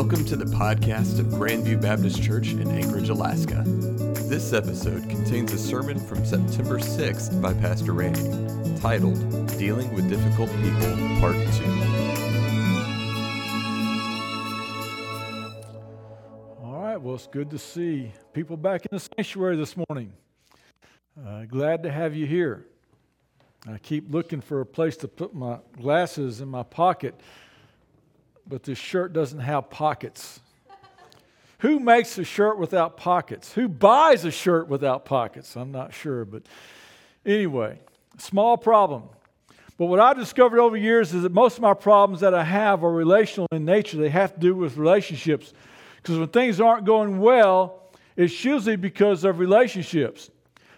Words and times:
Welcome 0.00 0.24
to 0.26 0.36
the 0.36 0.44
podcast 0.44 1.18
of 1.18 1.26
Grandview 1.26 1.82
Baptist 1.82 2.22
Church 2.22 2.52
in 2.52 2.70
Anchorage, 2.70 3.08
Alaska. 3.08 3.64
This 3.66 4.52
episode 4.52 5.10
contains 5.10 5.52
a 5.52 5.58
sermon 5.58 5.98
from 5.98 6.24
September 6.24 6.78
6th 6.78 7.42
by 7.42 7.52
Pastor 7.54 7.92
Randy, 7.92 8.22
titled 8.80 9.18
Dealing 9.58 9.92
with 9.92 10.08
Difficult 10.08 10.50
People, 10.62 10.96
Part 11.18 11.34
2. 11.34 11.64
All 16.62 16.80
right, 16.80 16.96
well, 16.96 17.16
it's 17.16 17.26
good 17.26 17.50
to 17.50 17.58
see 17.58 18.12
people 18.32 18.56
back 18.56 18.86
in 18.86 18.96
the 18.96 19.00
sanctuary 19.00 19.56
this 19.56 19.74
morning. 19.88 20.12
Uh, 21.26 21.44
glad 21.46 21.82
to 21.82 21.90
have 21.90 22.14
you 22.14 22.24
here. 22.24 22.66
I 23.66 23.78
keep 23.78 24.14
looking 24.14 24.42
for 24.42 24.60
a 24.60 24.66
place 24.66 24.96
to 24.98 25.08
put 25.08 25.34
my 25.34 25.58
glasses 25.76 26.40
in 26.40 26.46
my 26.46 26.62
pocket, 26.62 27.20
but 28.48 28.62
this 28.62 28.78
shirt 28.78 29.12
doesn't 29.12 29.40
have 29.40 29.70
pockets. 29.70 30.40
Who 31.60 31.80
makes 31.80 32.16
a 32.18 32.24
shirt 32.24 32.58
without 32.58 32.96
pockets? 32.96 33.52
Who 33.52 33.68
buys 33.68 34.24
a 34.24 34.30
shirt 34.30 34.68
without 34.68 35.04
pockets? 35.04 35.56
I'm 35.56 35.72
not 35.72 35.92
sure, 35.92 36.24
but 36.24 36.44
anyway, 37.26 37.78
small 38.16 38.56
problem. 38.56 39.04
But 39.76 39.86
what 39.86 40.00
I've 40.00 40.16
discovered 40.16 40.60
over 40.60 40.76
years 40.76 41.14
is 41.14 41.22
that 41.22 41.32
most 41.32 41.56
of 41.56 41.62
my 41.62 41.74
problems 41.74 42.20
that 42.20 42.34
I 42.34 42.44
have 42.44 42.82
are 42.82 42.92
relational 42.92 43.46
in 43.52 43.64
nature. 43.64 43.96
They 43.96 44.08
have 44.08 44.34
to 44.34 44.40
do 44.40 44.54
with 44.54 44.76
relationships. 44.76 45.52
Because 45.96 46.18
when 46.18 46.28
things 46.28 46.60
aren't 46.60 46.84
going 46.84 47.18
well, 47.20 47.82
it's 48.16 48.44
usually 48.44 48.76
because 48.76 49.24
of 49.24 49.38
relationships. 49.38 50.30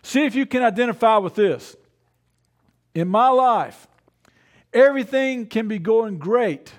See 0.02 0.24
if 0.24 0.34
you 0.34 0.45
can 0.45 0.62
identify 0.62 1.16
with 1.18 1.34
this. 1.34 1.77
In 2.95 3.09
my 3.09 3.29
life, 3.29 3.87
everything 4.73 5.46
can 5.46 5.68
be 5.68 5.79
going 5.79 6.18
great. 6.18 6.73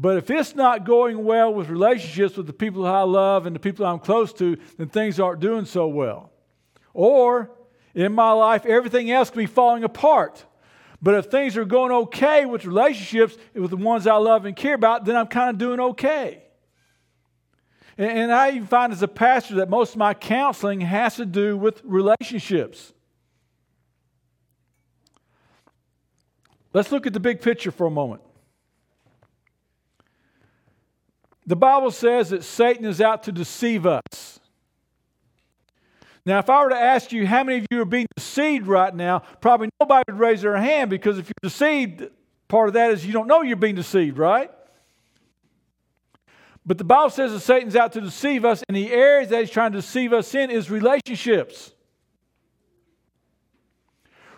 But 0.00 0.16
if 0.16 0.30
it's 0.30 0.54
not 0.54 0.84
going 0.84 1.24
well 1.24 1.52
with 1.52 1.68
relationships 1.68 2.36
with 2.36 2.46
the 2.46 2.52
people 2.52 2.86
I 2.86 3.02
love 3.02 3.46
and 3.46 3.56
the 3.56 3.60
people 3.60 3.84
I'm 3.84 3.98
close 3.98 4.32
to, 4.34 4.56
then 4.76 4.88
things 4.88 5.18
aren't 5.18 5.40
doing 5.40 5.64
so 5.64 5.88
well. 5.88 6.30
Or 6.94 7.50
in 7.94 8.12
my 8.12 8.30
life, 8.30 8.64
everything 8.64 9.10
else 9.10 9.28
can 9.28 9.40
be 9.40 9.46
falling 9.46 9.82
apart. 9.82 10.44
But 11.02 11.14
if 11.16 11.26
things 11.26 11.56
are 11.56 11.64
going 11.64 11.90
okay 11.90 12.46
with 12.46 12.64
relationships 12.64 13.36
with 13.54 13.70
the 13.70 13.76
ones 13.76 14.06
I 14.06 14.14
love 14.16 14.44
and 14.44 14.54
care 14.54 14.74
about, 14.74 15.04
then 15.04 15.16
I'm 15.16 15.26
kind 15.26 15.50
of 15.50 15.58
doing 15.58 15.80
okay. 15.80 16.44
And 17.96 18.32
I 18.32 18.50
even 18.50 18.68
find 18.68 18.92
as 18.92 19.02
a 19.02 19.08
pastor 19.08 19.56
that 19.56 19.68
most 19.68 19.94
of 19.94 19.96
my 19.96 20.14
counseling 20.14 20.80
has 20.82 21.16
to 21.16 21.26
do 21.26 21.56
with 21.56 21.82
relationships. 21.82 22.92
Let's 26.72 26.92
look 26.92 27.08
at 27.08 27.12
the 27.12 27.20
big 27.20 27.42
picture 27.42 27.72
for 27.72 27.88
a 27.88 27.90
moment. 27.90 28.22
The 31.48 31.56
Bible 31.56 31.90
says 31.90 32.28
that 32.28 32.44
Satan 32.44 32.84
is 32.84 33.00
out 33.00 33.22
to 33.22 33.32
deceive 33.32 33.86
us. 33.86 34.38
Now, 36.26 36.40
if 36.40 36.50
I 36.50 36.62
were 36.62 36.68
to 36.68 36.76
ask 36.76 37.10
you 37.10 37.26
how 37.26 37.42
many 37.42 37.60
of 37.60 37.66
you 37.70 37.80
are 37.80 37.86
being 37.86 38.06
deceived 38.14 38.66
right 38.66 38.94
now, 38.94 39.20
probably 39.40 39.70
nobody 39.80 40.04
would 40.08 40.20
raise 40.20 40.42
their 40.42 40.58
hand 40.58 40.90
because 40.90 41.16
if 41.16 41.26
you're 41.26 41.50
deceived, 41.50 42.06
part 42.48 42.68
of 42.68 42.74
that 42.74 42.90
is 42.90 43.06
you 43.06 43.14
don't 43.14 43.28
know 43.28 43.40
you're 43.40 43.56
being 43.56 43.76
deceived, 43.76 44.18
right? 44.18 44.50
But 46.66 46.76
the 46.76 46.84
Bible 46.84 47.08
says 47.08 47.32
that 47.32 47.40
Satan's 47.40 47.76
out 47.76 47.94
to 47.94 48.02
deceive 48.02 48.44
us, 48.44 48.62
and 48.68 48.76
the 48.76 48.92
areas 48.92 49.30
that 49.30 49.40
he's 49.40 49.50
trying 49.50 49.72
to 49.72 49.78
deceive 49.78 50.12
us 50.12 50.34
in 50.34 50.50
is 50.50 50.70
relationships. 50.70 51.72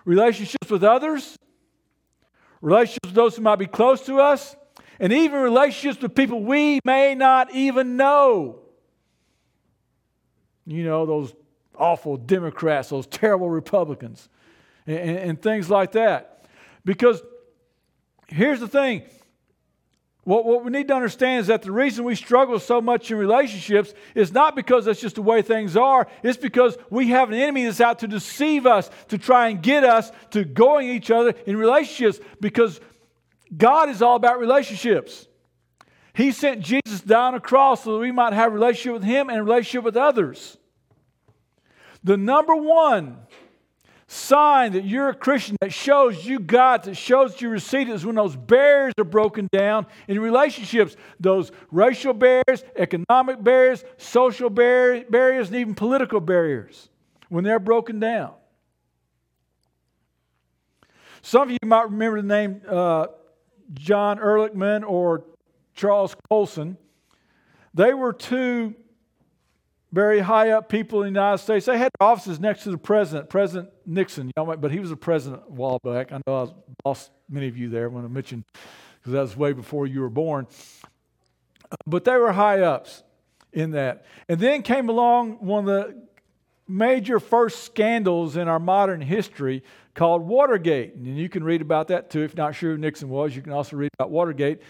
Relationships 0.04 0.70
with 0.70 0.84
others, 0.84 1.36
relationships 2.62 3.08
with 3.08 3.16
those 3.16 3.34
who 3.34 3.42
might 3.42 3.58
be 3.58 3.66
close 3.66 4.06
to 4.06 4.20
us, 4.20 4.54
and 5.00 5.12
even 5.12 5.40
relationships 5.40 6.00
with 6.02 6.14
people 6.14 6.42
we 6.42 6.78
may 6.84 7.14
not 7.14 7.52
even 7.54 7.96
know. 7.96 8.60
You 10.66 10.84
know, 10.84 11.06
those 11.06 11.34
awful 11.76 12.18
Democrats, 12.18 12.90
those 12.90 13.06
terrible 13.06 13.48
Republicans, 13.48 14.28
and, 14.86 14.98
and, 14.98 15.18
and 15.18 15.42
things 15.42 15.70
like 15.70 15.92
that. 15.92 16.44
Because 16.84 17.22
here's 18.28 18.60
the 18.60 18.68
thing 18.68 19.02
what, 20.24 20.44
what 20.44 20.64
we 20.64 20.70
need 20.70 20.86
to 20.88 20.94
understand 20.94 21.40
is 21.40 21.46
that 21.46 21.62
the 21.62 21.72
reason 21.72 22.04
we 22.04 22.14
struggle 22.14 22.58
so 22.58 22.80
much 22.80 23.10
in 23.10 23.16
relationships 23.16 23.94
is 24.14 24.32
not 24.32 24.54
because 24.54 24.84
that's 24.84 25.00
just 25.00 25.14
the 25.14 25.22
way 25.22 25.40
things 25.40 25.76
are. 25.76 26.06
It's 26.22 26.36
because 26.36 26.76
we 26.90 27.08
have 27.08 27.30
an 27.30 27.34
enemy 27.34 27.64
that's 27.64 27.80
out 27.80 28.00
to 28.00 28.06
deceive 28.06 28.66
us, 28.66 28.90
to 29.08 29.16
try 29.16 29.48
and 29.48 29.62
get 29.62 29.82
us 29.82 30.12
to 30.30 30.44
going 30.44 30.90
each 30.90 31.10
other 31.10 31.34
in 31.46 31.56
relationships 31.56 32.20
because 32.38 32.80
God 33.56 33.88
is 33.88 34.02
all 34.02 34.16
about 34.16 34.38
relationships. 34.38 35.26
He 36.14 36.32
sent 36.32 36.60
Jesus 36.60 37.00
down 37.00 37.34
a 37.34 37.40
cross 37.40 37.84
so 37.84 37.94
that 37.94 37.98
we 37.98 38.12
might 38.12 38.32
have 38.32 38.52
a 38.52 38.54
relationship 38.54 38.94
with 38.94 39.04
Him 39.04 39.28
and 39.28 39.38
a 39.38 39.42
relationship 39.42 39.84
with 39.84 39.96
others. 39.96 40.56
The 42.02 42.16
number 42.16 42.54
one 42.54 43.18
sign 44.06 44.72
that 44.72 44.84
you're 44.84 45.10
a 45.10 45.14
Christian 45.14 45.56
that 45.60 45.72
shows 45.72 46.26
you 46.26 46.40
God, 46.40 46.82
that 46.84 46.96
shows 46.96 47.40
you 47.40 47.48
received 47.48 47.90
is 47.90 48.04
when 48.04 48.16
those 48.16 48.34
barriers 48.34 48.94
are 48.98 49.04
broken 49.04 49.48
down 49.52 49.86
in 50.08 50.18
relationships. 50.18 50.96
Those 51.20 51.52
racial 51.70 52.12
barriers, 52.12 52.64
economic 52.74 53.42
barriers, 53.42 53.84
social 53.98 54.50
bar- 54.50 55.04
barriers, 55.08 55.48
and 55.48 55.56
even 55.56 55.74
political 55.74 56.20
barriers. 56.20 56.88
When 57.28 57.44
they're 57.44 57.60
broken 57.60 58.00
down. 58.00 58.32
Some 61.22 61.42
of 61.42 61.50
you 61.50 61.58
might 61.64 61.84
remember 61.84 62.20
the 62.20 62.26
name 62.26 62.62
uh, 62.66 63.06
John 63.74 64.18
Ehrlichman 64.18 64.88
or 64.88 65.24
Charles 65.74 66.16
Colson. 66.28 66.76
They 67.72 67.94
were 67.94 68.12
two 68.12 68.74
very 69.92 70.20
high 70.20 70.50
up 70.50 70.68
people 70.68 71.02
in 71.02 71.12
the 71.12 71.20
United 71.20 71.38
States. 71.38 71.66
They 71.66 71.78
had 71.78 71.90
offices 72.00 72.38
next 72.38 72.62
to 72.64 72.70
the 72.70 72.78
president, 72.78 73.28
President 73.28 73.70
Nixon, 73.86 74.26
you 74.26 74.32
know, 74.36 74.56
but 74.56 74.70
he 74.70 74.78
was 74.78 74.90
a 74.90 74.96
president 74.96 75.42
a 75.48 75.52
while 75.52 75.80
back. 75.82 76.12
I 76.12 76.20
know 76.26 76.36
I 76.84 76.88
lost 76.88 77.10
many 77.28 77.48
of 77.48 77.56
you 77.56 77.68
there 77.68 77.88
when 77.88 78.04
I 78.04 78.08
mentioned, 78.08 78.44
because 78.98 79.12
that 79.12 79.20
was 79.20 79.36
way 79.36 79.52
before 79.52 79.86
you 79.86 80.00
were 80.00 80.10
born. 80.10 80.46
But 81.86 82.04
they 82.04 82.16
were 82.16 82.32
high 82.32 82.60
ups 82.60 83.02
in 83.52 83.72
that. 83.72 84.04
And 84.28 84.38
then 84.38 84.62
came 84.62 84.88
along 84.88 85.44
one 85.44 85.60
of 85.60 85.66
the 85.66 86.02
major 86.68 87.18
first 87.18 87.64
scandals 87.64 88.36
in 88.36 88.46
our 88.46 88.60
modern 88.60 89.00
history 89.00 89.64
called 90.00 90.26
Watergate. 90.26 90.94
And 90.94 91.18
you 91.18 91.28
can 91.28 91.44
read 91.44 91.60
about 91.60 91.88
that 91.88 92.08
too. 92.08 92.22
If 92.22 92.34
not 92.34 92.54
sure 92.54 92.72
who 92.72 92.78
Nixon 92.78 93.10
was, 93.10 93.36
you 93.36 93.42
can 93.42 93.52
also 93.52 93.76
read 93.76 93.90
about 93.98 94.10
Watergate. 94.10 94.62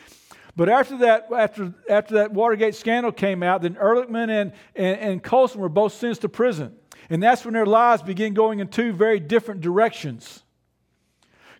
But 0.57 0.69
after 0.69 0.99
that, 0.99 1.29
after, 1.33 1.73
after 1.89 2.15
that 2.15 2.33
Watergate 2.33 2.75
scandal 2.75 3.13
came 3.13 3.45
out, 3.45 3.63
then 3.63 3.77
Ehrlichman 3.77 4.29
and, 4.29 4.53
and, 4.75 4.99
and 4.99 5.23
Colson 5.23 5.61
were 5.61 5.69
both 5.69 5.93
sentenced 5.93 6.23
to 6.23 6.29
prison. 6.29 6.75
And 7.11 7.23
that's 7.23 7.45
when 7.45 7.55
their 7.55 7.65
lives 7.65 8.03
began 8.03 8.35
going 8.35 8.59
in 8.59 8.67
two 8.67 8.93
very 8.93 9.21
different 9.21 9.61
directions. 9.61 10.43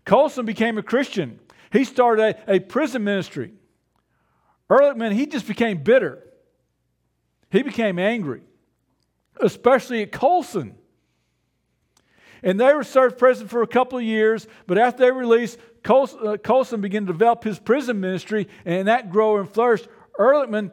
Colson 0.05 0.45
became 0.45 0.77
a 0.77 0.83
Christian. 0.83 1.39
He 1.71 1.85
started 1.85 2.37
a, 2.49 2.55
a 2.57 2.59
prison 2.59 3.05
ministry. 3.05 3.53
Ehrlichman, 4.69 5.13
he 5.13 5.27
just 5.27 5.47
became 5.47 5.85
bitter. 5.85 6.27
He 7.53 7.63
became 7.63 8.01
angry, 8.01 8.43
especially 9.41 10.03
at 10.03 10.11
Colson. 10.11 10.75
And 12.43 12.59
they 12.59 12.73
were 12.75 12.85
served 12.85 13.19
prison 13.19 13.49
for 13.49 13.63
a 13.63 13.67
couple 13.67 13.99
of 13.99 14.05
years, 14.05 14.47
but 14.67 14.79
after 14.79 15.05
they 15.05 15.11
released, 15.11 15.59
uh, 15.89 16.37
Colson 16.43 16.81
began 16.81 17.07
to 17.07 17.13
develop 17.13 17.45
his 17.45 17.59
prison 17.59 18.01
ministry, 18.01 18.49
and 18.65 18.89
that 18.89 19.11
grew 19.11 19.39
and 19.39 19.49
flourished. 19.49 19.89
Ehrlichman, 20.19 20.71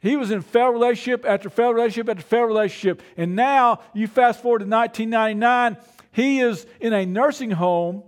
he 0.00 0.16
was 0.16 0.30
in 0.30 0.40
failed 0.42 0.74
relationship 0.74 1.24
after 1.26 1.50
failed 1.50 1.74
relationship 1.74 2.08
after 2.08 2.22
failed 2.22 2.48
relationship. 2.48 3.02
And 3.16 3.36
now, 3.36 3.80
you 3.94 4.06
fast 4.06 4.42
forward 4.42 4.60
to 4.60 4.66
1999, 4.66 5.76
he 6.12 6.40
is 6.40 6.66
in 6.80 6.92
a 6.92 7.04
nursing 7.04 7.50
home 7.50 8.02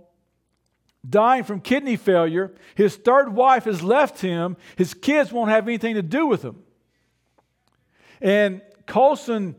dying 1.07 1.43
from 1.43 1.59
kidney 1.59 1.95
failure. 1.95 2.53
His 2.75 2.95
third 2.95 3.33
wife 3.33 3.65
has 3.65 3.83
left 3.83 4.21
him. 4.21 4.57
His 4.75 4.93
kids 4.93 5.31
won't 5.31 5.51
have 5.51 5.67
anything 5.67 5.95
to 5.95 6.01
do 6.01 6.25
with 6.25 6.43
him. 6.43 6.63
And 8.21 8.61
Colson 8.85 9.55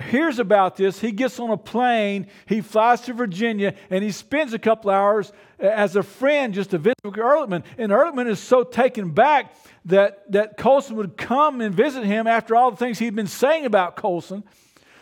hears 0.00 0.38
about 0.38 0.76
this. 0.76 1.00
He 1.00 1.12
gets 1.12 1.40
on 1.40 1.50
a 1.50 1.56
plane, 1.56 2.26
he 2.46 2.60
flies 2.60 3.00
to 3.02 3.14
Virginia, 3.14 3.74
and 3.90 4.04
he 4.04 4.12
spends 4.12 4.52
a 4.52 4.58
couple 4.58 4.90
hours 4.90 5.32
as 5.58 5.96
a 5.96 6.02
friend 6.02 6.52
just 6.52 6.70
to 6.70 6.78
visit 6.78 6.98
Ehrlichman. 7.02 7.64
And 7.78 7.90
Ehrlichman 7.90 8.28
is 8.28 8.38
so 8.38 8.62
taken 8.62 9.12
back 9.12 9.54
that, 9.86 10.30
that 10.32 10.56
Colson 10.56 10.96
would 10.96 11.16
come 11.16 11.60
and 11.60 11.74
visit 11.74 12.04
him 12.04 12.26
after 12.26 12.54
all 12.54 12.70
the 12.70 12.76
things 12.76 12.98
he'd 12.98 13.14
been 13.14 13.26
saying 13.26 13.64
about 13.64 13.96
Colson. 13.96 14.44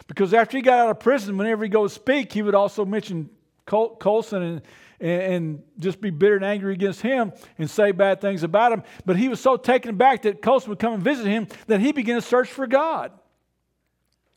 Because 0.06 0.34
after 0.34 0.56
he 0.58 0.62
got 0.62 0.78
out 0.78 0.90
of 0.90 1.00
prison, 1.00 1.36
whenever 1.38 1.64
he 1.64 1.70
goes 1.70 1.92
speak, 1.92 2.32
he 2.32 2.42
would 2.42 2.54
also 2.54 2.84
mention 2.84 3.30
Col- 3.66 3.96
Colson 3.96 4.42
and, 4.42 4.62
and, 5.00 5.22
and, 5.22 5.62
just 5.78 6.00
be 6.00 6.10
bitter 6.10 6.36
and 6.36 6.44
angry 6.44 6.74
against 6.74 7.00
him 7.00 7.32
and 7.58 7.68
say 7.68 7.90
bad 7.90 8.20
things 8.20 8.42
about 8.42 8.70
him. 8.72 8.82
But 9.06 9.16
he 9.16 9.28
was 9.28 9.40
so 9.40 9.56
taken 9.56 9.96
back 9.96 10.22
that 10.22 10.42
Colson 10.42 10.68
would 10.68 10.78
come 10.78 10.92
and 10.92 11.02
visit 11.02 11.26
him 11.26 11.48
that 11.66 11.80
he 11.80 11.92
began 11.92 12.16
to 12.16 12.22
search 12.22 12.48
for 12.48 12.66
God. 12.66 13.10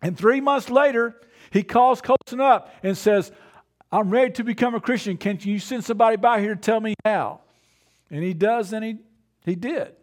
And 0.02 0.18
three 0.18 0.42
months 0.42 0.70
later, 0.70 1.20
he 1.52 1.64
calls 1.64 2.02
Colson 2.02 2.42
up 2.42 2.74
and 2.84 2.98
says, 2.98 3.32
I'm 3.92 4.10
ready 4.10 4.32
to 4.34 4.44
become 4.44 4.76
a 4.76 4.82
Christian. 4.82 5.18
Can 5.18 5.40
you 5.42 5.60
send 5.60 5.84
somebody 5.84 6.18
by 6.18 6.42
here 6.42 6.56
to 6.56 6.62
tell 6.62 6.80
me 6.80 6.94
how? 7.06 7.42
And 8.10 8.24
he 8.24 8.34
does, 8.34 8.74
and 8.74 8.84
he, 8.84 8.98
he 9.46 9.56
did. 9.56 9.94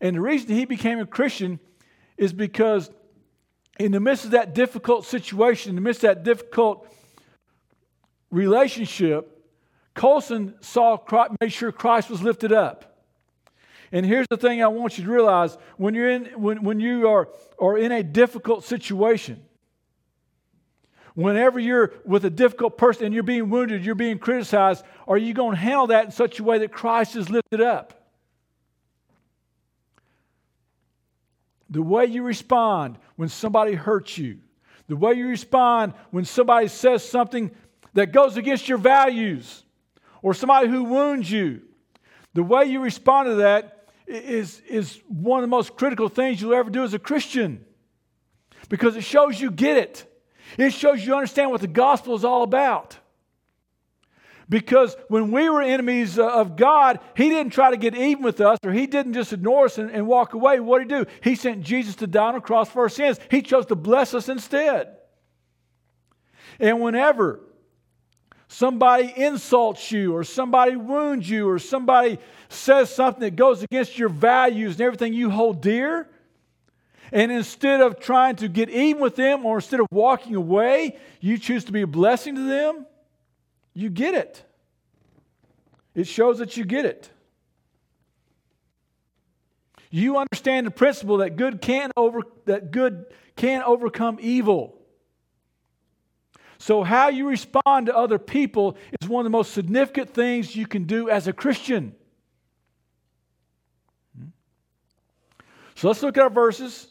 And 0.00 0.16
the 0.16 0.20
reason 0.20 0.50
he 0.50 0.64
became 0.64 0.98
a 0.98 1.06
Christian 1.06 1.60
is 2.16 2.32
because 2.32 2.90
in 3.78 3.92
the 3.92 4.00
midst 4.00 4.24
of 4.24 4.32
that 4.32 4.54
difficult 4.54 5.04
situation, 5.04 5.70
in 5.70 5.76
the 5.76 5.80
midst 5.80 6.04
of 6.04 6.08
that 6.08 6.24
difficult 6.24 6.86
relationship, 8.30 9.30
Colson 9.94 10.54
saw, 10.60 10.98
made 11.40 11.52
sure 11.52 11.72
Christ 11.72 12.10
was 12.10 12.22
lifted 12.22 12.52
up. 12.52 12.93
And 13.94 14.04
here's 14.04 14.26
the 14.26 14.36
thing 14.36 14.60
I 14.60 14.66
want 14.66 14.98
you 14.98 15.04
to 15.04 15.10
realize 15.10 15.56
when 15.76 15.94
you're 15.94 16.10
in, 16.10 16.24
when, 16.34 16.64
when 16.64 16.80
you 16.80 17.08
are, 17.08 17.28
are 17.60 17.78
in 17.78 17.92
a 17.92 18.02
difficult 18.02 18.64
situation, 18.64 19.40
whenever 21.14 21.60
you're 21.60 21.92
with 22.04 22.24
a 22.24 22.30
difficult 22.30 22.76
person 22.76 23.04
and 23.04 23.14
you're 23.14 23.22
being 23.22 23.50
wounded, 23.50 23.86
you're 23.86 23.94
being 23.94 24.18
criticized, 24.18 24.84
are 25.06 25.16
you 25.16 25.32
going 25.32 25.52
to 25.52 25.60
handle 25.60 25.86
that 25.86 26.06
in 26.06 26.10
such 26.10 26.40
a 26.40 26.42
way 26.42 26.58
that 26.58 26.72
Christ 26.72 27.14
is 27.14 27.30
lifted 27.30 27.60
up? 27.60 28.08
The 31.70 31.80
way 31.80 32.06
you 32.06 32.24
respond 32.24 32.98
when 33.14 33.28
somebody 33.28 33.74
hurts 33.74 34.18
you, 34.18 34.38
the 34.88 34.96
way 34.96 35.12
you 35.12 35.28
respond 35.28 35.92
when 36.10 36.24
somebody 36.24 36.66
says 36.66 37.08
something 37.08 37.52
that 37.92 38.10
goes 38.10 38.36
against 38.36 38.68
your 38.68 38.78
values, 38.78 39.62
or 40.20 40.34
somebody 40.34 40.66
who 40.66 40.82
wounds 40.82 41.30
you, 41.30 41.62
the 42.32 42.42
way 42.42 42.64
you 42.64 42.80
respond 42.80 43.28
to 43.28 43.34
that 43.36 43.70
is, 44.06 44.60
is 44.68 45.00
one 45.08 45.38
of 45.38 45.42
the 45.42 45.54
most 45.54 45.76
critical 45.76 46.08
things 46.08 46.40
you'll 46.40 46.54
ever 46.54 46.70
do 46.70 46.82
as 46.82 46.94
a 46.94 46.98
Christian 46.98 47.64
because 48.68 48.96
it 48.96 49.04
shows 49.04 49.40
you 49.40 49.50
get 49.50 49.76
it. 49.76 50.10
It 50.58 50.72
shows 50.72 51.04
you 51.04 51.14
understand 51.14 51.50
what 51.50 51.60
the 51.60 51.66
gospel 51.66 52.14
is 52.14 52.24
all 52.24 52.42
about. 52.42 52.98
Because 54.48 54.94
when 55.08 55.30
we 55.30 55.48
were 55.48 55.62
enemies 55.62 56.18
uh, 56.18 56.28
of 56.28 56.56
God, 56.56 57.00
He 57.16 57.30
didn't 57.30 57.52
try 57.52 57.70
to 57.70 57.78
get 57.78 57.94
even 57.94 58.22
with 58.22 58.40
us 58.42 58.58
or 58.62 58.72
He 58.72 58.86
didn't 58.86 59.14
just 59.14 59.32
ignore 59.32 59.64
us 59.64 59.78
and, 59.78 59.90
and 59.90 60.06
walk 60.06 60.34
away. 60.34 60.60
What 60.60 60.80
did 60.80 60.90
He 60.90 61.04
do? 61.04 61.10
He 61.22 61.34
sent 61.34 61.62
Jesus 61.62 61.94
to 61.96 62.06
die 62.06 62.28
on 62.28 62.34
the 62.34 62.40
cross 62.40 62.68
for 62.68 62.82
our 62.82 62.88
sins. 62.90 63.18
He 63.30 63.40
chose 63.40 63.66
to 63.66 63.74
bless 63.74 64.12
us 64.12 64.28
instead. 64.28 64.96
And 66.60 66.80
whenever 66.80 67.40
somebody 68.54 69.12
insults 69.16 69.90
you 69.90 70.14
or 70.14 70.22
somebody 70.22 70.76
wounds 70.76 71.28
you 71.28 71.48
or 71.48 71.58
somebody 71.58 72.18
says 72.48 72.94
something 72.94 73.20
that 73.20 73.34
goes 73.34 73.62
against 73.64 73.98
your 73.98 74.08
values 74.08 74.74
and 74.74 74.82
everything 74.82 75.12
you 75.12 75.28
hold 75.28 75.60
dear, 75.60 76.08
and 77.10 77.32
instead 77.32 77.80
of 77.80 77.98
trying 77.98 78.36
to 78.36 78.48
get 78.48 78.70
even 78.70 79.02
with 79.02 79.16
them 79.16 79.44
or 79.44 79.56
instead 79.56 79.80
of 79.80 79.86
walking 79.90 80.36
away, 80.36 80.96
you 81.20 81.36
choose 81.36 81.64
to 81.64 81.72
be 81.72 81.82
a 81.82 81.86
blessing 81.86 82.36
to 82.36 82.42
them, 82.42 82.86
you 83.74 83.90
get 83.90 84.14
it. 84.14 84.44
It 85.94 86.06
shows 86.06 86.38
that 86.38 86.56
you 86.56 86.64
get 86.64 86.84
it. 86.84 87.10
You 89.90 90.16
understand 90.16 90.66
the 90.66 90.72
principle 90.72 91.18
that 91.18 91.36
good 91.36 91.60
can 91.60 91.90
over 91.96 92.20
that 92.46 92.70
good 92.70 93.06
can 93.36 93.62
overcome 93.62 94.18
evil. 94.20 94.76
So 96.64 96.82
how 96.82 97.08
you 97.08 97.28
respond 97.28 97.88
to 97.88 97.94
other 97.94 98.18
people 98.18 98.78
is 98.98 99.06
one 99.06 99.20
of 99.20 99.30
the 99.30 99.36
most 99.36 99.52
significant 99.52 100.14
things 100.14 100.56
you 100.56 100.66
can 100.66 100.84
do 100.84 101.10
as 101.10 101.28
a 101.28 101.32
Christian. 101.34 101.94
Hmm? 104.18 104.28
So 105.74 105.88
let's 105.88 106.02
look 106.02 106.16
at 106.16 106.22
our 106.22 106.30
verses. 106.30 106.86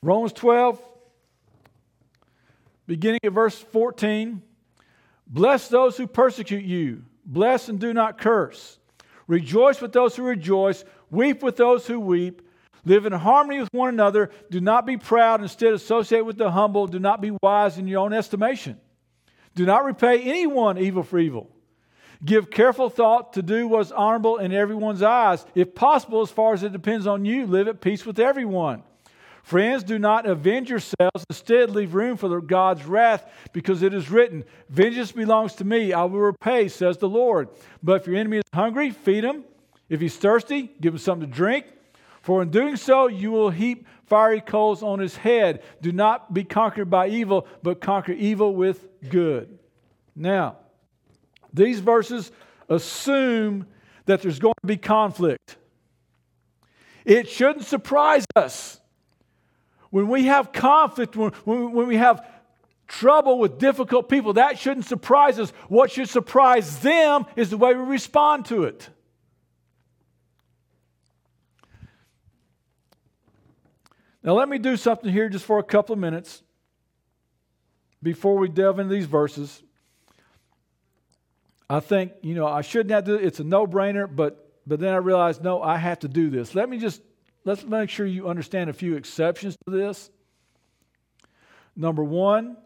Romans 0.00 0.32
12, 0.32 0.80
beginning 2.86 3.20
at 3.22 3.32
verse 3.32 3.58
14. 3.58 4.40
Bless 5.26 5.68
those 5.68 5.98
who 5.98 6.06
persecute 6.06 6.64
you, 6.64 7.04
bless 7.26 7.68
and 7.68 7.78
do 7.78 7.92
not 7.92 8.16
curse. 8.16 8.78
Rejoice 9.26 9.82
with 9.82 9.92
those 9.92 10.16
who 10.16 10.22
rejoice, 10.22 10.86
weep 11.10 11.42
with 11.42 11.58
those 11.58 11.86
who 11.86 12.00
weep. 12.00 12.40
Live 12.84 13.06
in 13.06 13.12
harmony 13.12 13.60
with 13.60 13.68
one 13.72 13.88
another. 13.88 14.30
Do 14.50 14.60
not 14.60 14.86
be 14.86 14.96
proud. 14.96 15.42
Instead, 15.42 15.72
associate 15.72 16.24
with 16.24 16.38
the 16.38 16.50
humble. 16.50 16.86
Do 16.86 16.98
not 16.98 17.20
be 17.20 17.36
wise 17.42 17.78
in 17.78 17.86
your 17.86 18.00
own 18.00 18.12
estimation. 18.12 18.80
Do 19.54 19.66
not 19.66 19.84
repay 19.84 20.22
anyone 20.22 20.78
evil 20.78 21.02
for 21.02 21.18
evil. 21.18 21.50
Give 22.24 22.50
careful 22.50 22.90
thought 22.90 23.32
to 23.34 23.42
do 23.42 23.66
what's 23.66 23.90
honorable 23.90 24.38
in 24.38 24.52
everyone's 24.52 25.02
eyes. 25.02 25.44
If 25.54 25.74
possible, 25.74 26.20
as 26.20 26.30
far 26.30 26.52
as 26.52 26.62
it 26.62 26.72
depends 26.72 27.06
on 27.06 27.24
you, 27.24 27.46
live 27.46 27.66
at 27.66 27.80
peace 27.80 28.04
with 28.04 28.18
everyone. 28.18 28.82
Friends, 29.42 29.82
do 29.82 29.98
not 29.98 30.26
avenge 30.26 30.68
yourselves. 30.68 31.24
Instead, 31.30 31.70
leave 31.70 31.94
room 31.94 32.18
for 32.18 32.40
God's 32.42 32.84
wrath, 32.84 33.30
because 33.54 33.82
it 33.82 33.94
is 33.94 34.10
written, 34.10 34.44
Vengeance 34.68 35.12
belongs 35.12 35.54
to 35.54 35.64
me. 35.64 35.94
I 35.94 36.04
will 36.04 36.20
repay, 36.20 36.68
says 36.68 36.98
the 36.98 37.08
Lord. 37.08 37.48
But 37.82 38.02
if 38.02 38.06
your 38.06 38.16
enemy 38.16 38.38
is 38.38 38.44
hungry, 38.52 38.90
feed 38.90 39.24
him. 39.24 39.44
If 39.88 40.00
he's 40.00 40.16
thirsty, 40.16 40.70
give 40.80 40.92
him 40.92 40.98
something 40.98 41.28
to 41.28 41.34
drink. 41.34 41.66
For 42.20 42.42
in 42.42 42.50
doing 42.50 42.76
so, 42.76 43.08
you 43.08 43.30
will 43.30 43.50
heap 43.50 43.86
fiery 44.06 44.40
coals 44.40 44.82
on 44.82 44.98
his 44.98 45.16
head. 45.16 45.62
Do 45.80 45.92
not 45.92 46.34
be 46.34 46.44
conquered 46.44 46.90
by 46.90 47.08
evil, 47.08 47.46
but 47.62 47.80
conquer 47.80 48.12
evil 48.12 48.54
with 48.54 48.86
good. 49.08 49.58
Now, 50.14 50.56
these 51.52 51.80
verses 51.80 52.30
assume 52.68 53.66
that 54.06 54.22
there's 54.22 54.38
going 54.38 54.54
to 54.60 54.66
be 54.66 54.76
conflict. 54.76 55.56
It 57.04 57.28
shouldn't 57.28 57.64
surprise 57.64 58.26
us 58.36 58.80
when 59.90 60.08
we 60.08 60.24
have 60.24 60.52
conflict, 60.52 61.16
when, 61.16 61.32
when, 61.44 61.86
we 61.86 61.96
have 61.96 62.26
trouble 62.86 63.38
with 63.38 63.58
difficult 63.58 64.08
people, 64.08 64.34
that 64.34 64.58
shouldn't 64.58 64.86
surprise 64.86 65.38
us. 65.38 65.50
What 65.68 65.90
should 65.90 66.08
surprise 66.08 66.78
them 66.80 67.26
is 67.36 67.50
the 67.50 67.56
way 67.56 67.74
we 67.74 67.82
respond 67.82 68.46
to 68.46 68.64
it. 68.64 68.88
Now, 74.22 74.34
let 74.34 74.48
me 74.48 74.58
do 74.58 74.76
something 74.76 75.10
here 75.10 75.28
just 75.28 75.44
for 75.44 75.58
a 75.58 75.62
couple 75.62 75.92
of 75.92 75.98
minutes 75.98 76.42
before 78.02 78.36
we 78.36 78.48
delve 78.48 78.78
into 78.78 78.94
these 78.94 79.06
verses. 79.06 79.62
I 81.68 81.80
think, 81.80 82.12
you 82.22 82.34
know, 82.34 82.46
I 82.46 82.62
shouldn't 82.62 82.90
have 82.90 83.04
to, 83.04 83.14
it's 83.14 83.40
a 83.40 83.44
no 83.44 83.66
brainer, 83.66 84.08
but, 84.14 84.52
but 84.66 84.80
then 84.80 84.92
I 84.92 84.96
realized, 84.96 85.42
no, 85.42 85.62
I 85.62 85.76
have 85.76 86.00
to 86.00 86.08
do 86.08 86.28
this. 86.28 86.54
Let 86.54 86.68
me 86.68 86.78
just 86.78 87.00
let's 87.44 87.64
make 87.64 87.90
sure 87.90 88.06
you 88.06 88.28
understand 88.28 88.70
a 88.70 88.72
few 88.72 88.96
exceptions 88.96 89.56
to 89.64 89.70
this. 89.70 90.10
Number 91.76 92.04
one, 92.04 92.56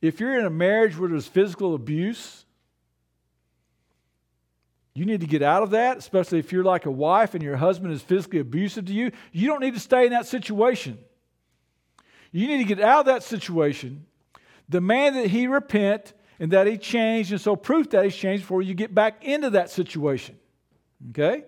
if 0.00 0.18
you're 0.18 0.38
in 0.38 0.44
a 0.44 0.50
marriage 0.50 0.98
where 0.98 1.08
there's 1.08 1.26
physical 1.26 1.74
abuse, 1.74 2.44
you 4.94 5.06
need 5.06 5.20
to 5.20 5.26
get 5.26 5.42
out 5.42 5.62
of 5.62 5.70
that, 5.70 5.96
especially 5.96 6.38
if 6.38 6.52
you're 6.52 6.64
like 6.64 6.84
a 6.84 6.90
wife 6.90 7.34
and 7.34 7.42
your 7.42 7.56
husband 7.56 7.92
is 7.92 8.02
physically 8.02 8.40
abusive 8.40 8.86
to 8.86 8.92
you. 8.92 9.10
You 9.32 9.48
don't 9.48 9.60
need 9.60 9.74
to 9.74 9.80
stay 9.80 10.04
in 10.04 10.12
that 10.12 10.26
situation. 10.26 10.98
You 12.30 12.46
need 12.46 12.58
to 12.58 12.64
get 12.64 12.80
out 12.80 13.00
of 13.00 13.06
that 13.06 13.22
situation, 13.22 14.06
demand 14.68 15.16
that 15.16 15.28
he 15.28 15.46
repent 15.46 16.12
and 16.38 16.50
that 16.52 16.66
he 16.66 16.76
changed, 16.76 17.30
and 17.30 17.40
so 17.40 17.56
proof 17.56 17.90
that 17.90 18.04
he's 18.04 18.16
changed 18.16 18.42
before 18.42 18.62
you 18.62 18.74
get 18.74 18.94
back 18.94 19.24
into 19.24 19.50
that 19.50 19.70
situation. 19.70 20.36
Okay? 21.10 21.44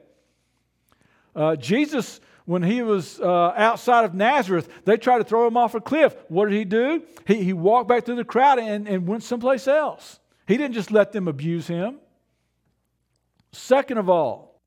Uh, 1.35 1.57
Jesus, 1.57 2.21
when 2.45 2.63
he 2.63 2.83
was 2.83 3.21
uh, 3.21 3.53
outside 3.57 4.05
of 4.05 4.15
Nazareth, 4.15 4.69
they 4.85 4.97
tried 4.97 5.19
to 5.19 5.25
throw 5.25 5.47
him 5.47 5.57
off 5.57 5.75
a 5.75 5.81
cliff. 5.81 6.15
What 6.29 6.49
did 6.49 6.57
he 6.57 6.65
do? 6.65 7.03
He, 7.27 7.43
he 7.43 7.53
walked 7.53 7.89
back 7.89 8.05
through 8.05 8.17
the 8.17 8.25
crowd 8.25 8.59
and, 8.59 8.87
and 8.89 9.07
went 9.07 9.23
someplace 9.23 9.67
else. 9.67 10.21
He 10.47 10.57
didn't 10.57 10.75
just 10.75 10.91
let 10.91 11.13
them 11.13 11.29
abuse 11.29 11.67
him. 11.67 11.99
Second 13.55 13.99
of 13.99 14.09
all, 14.11 14.61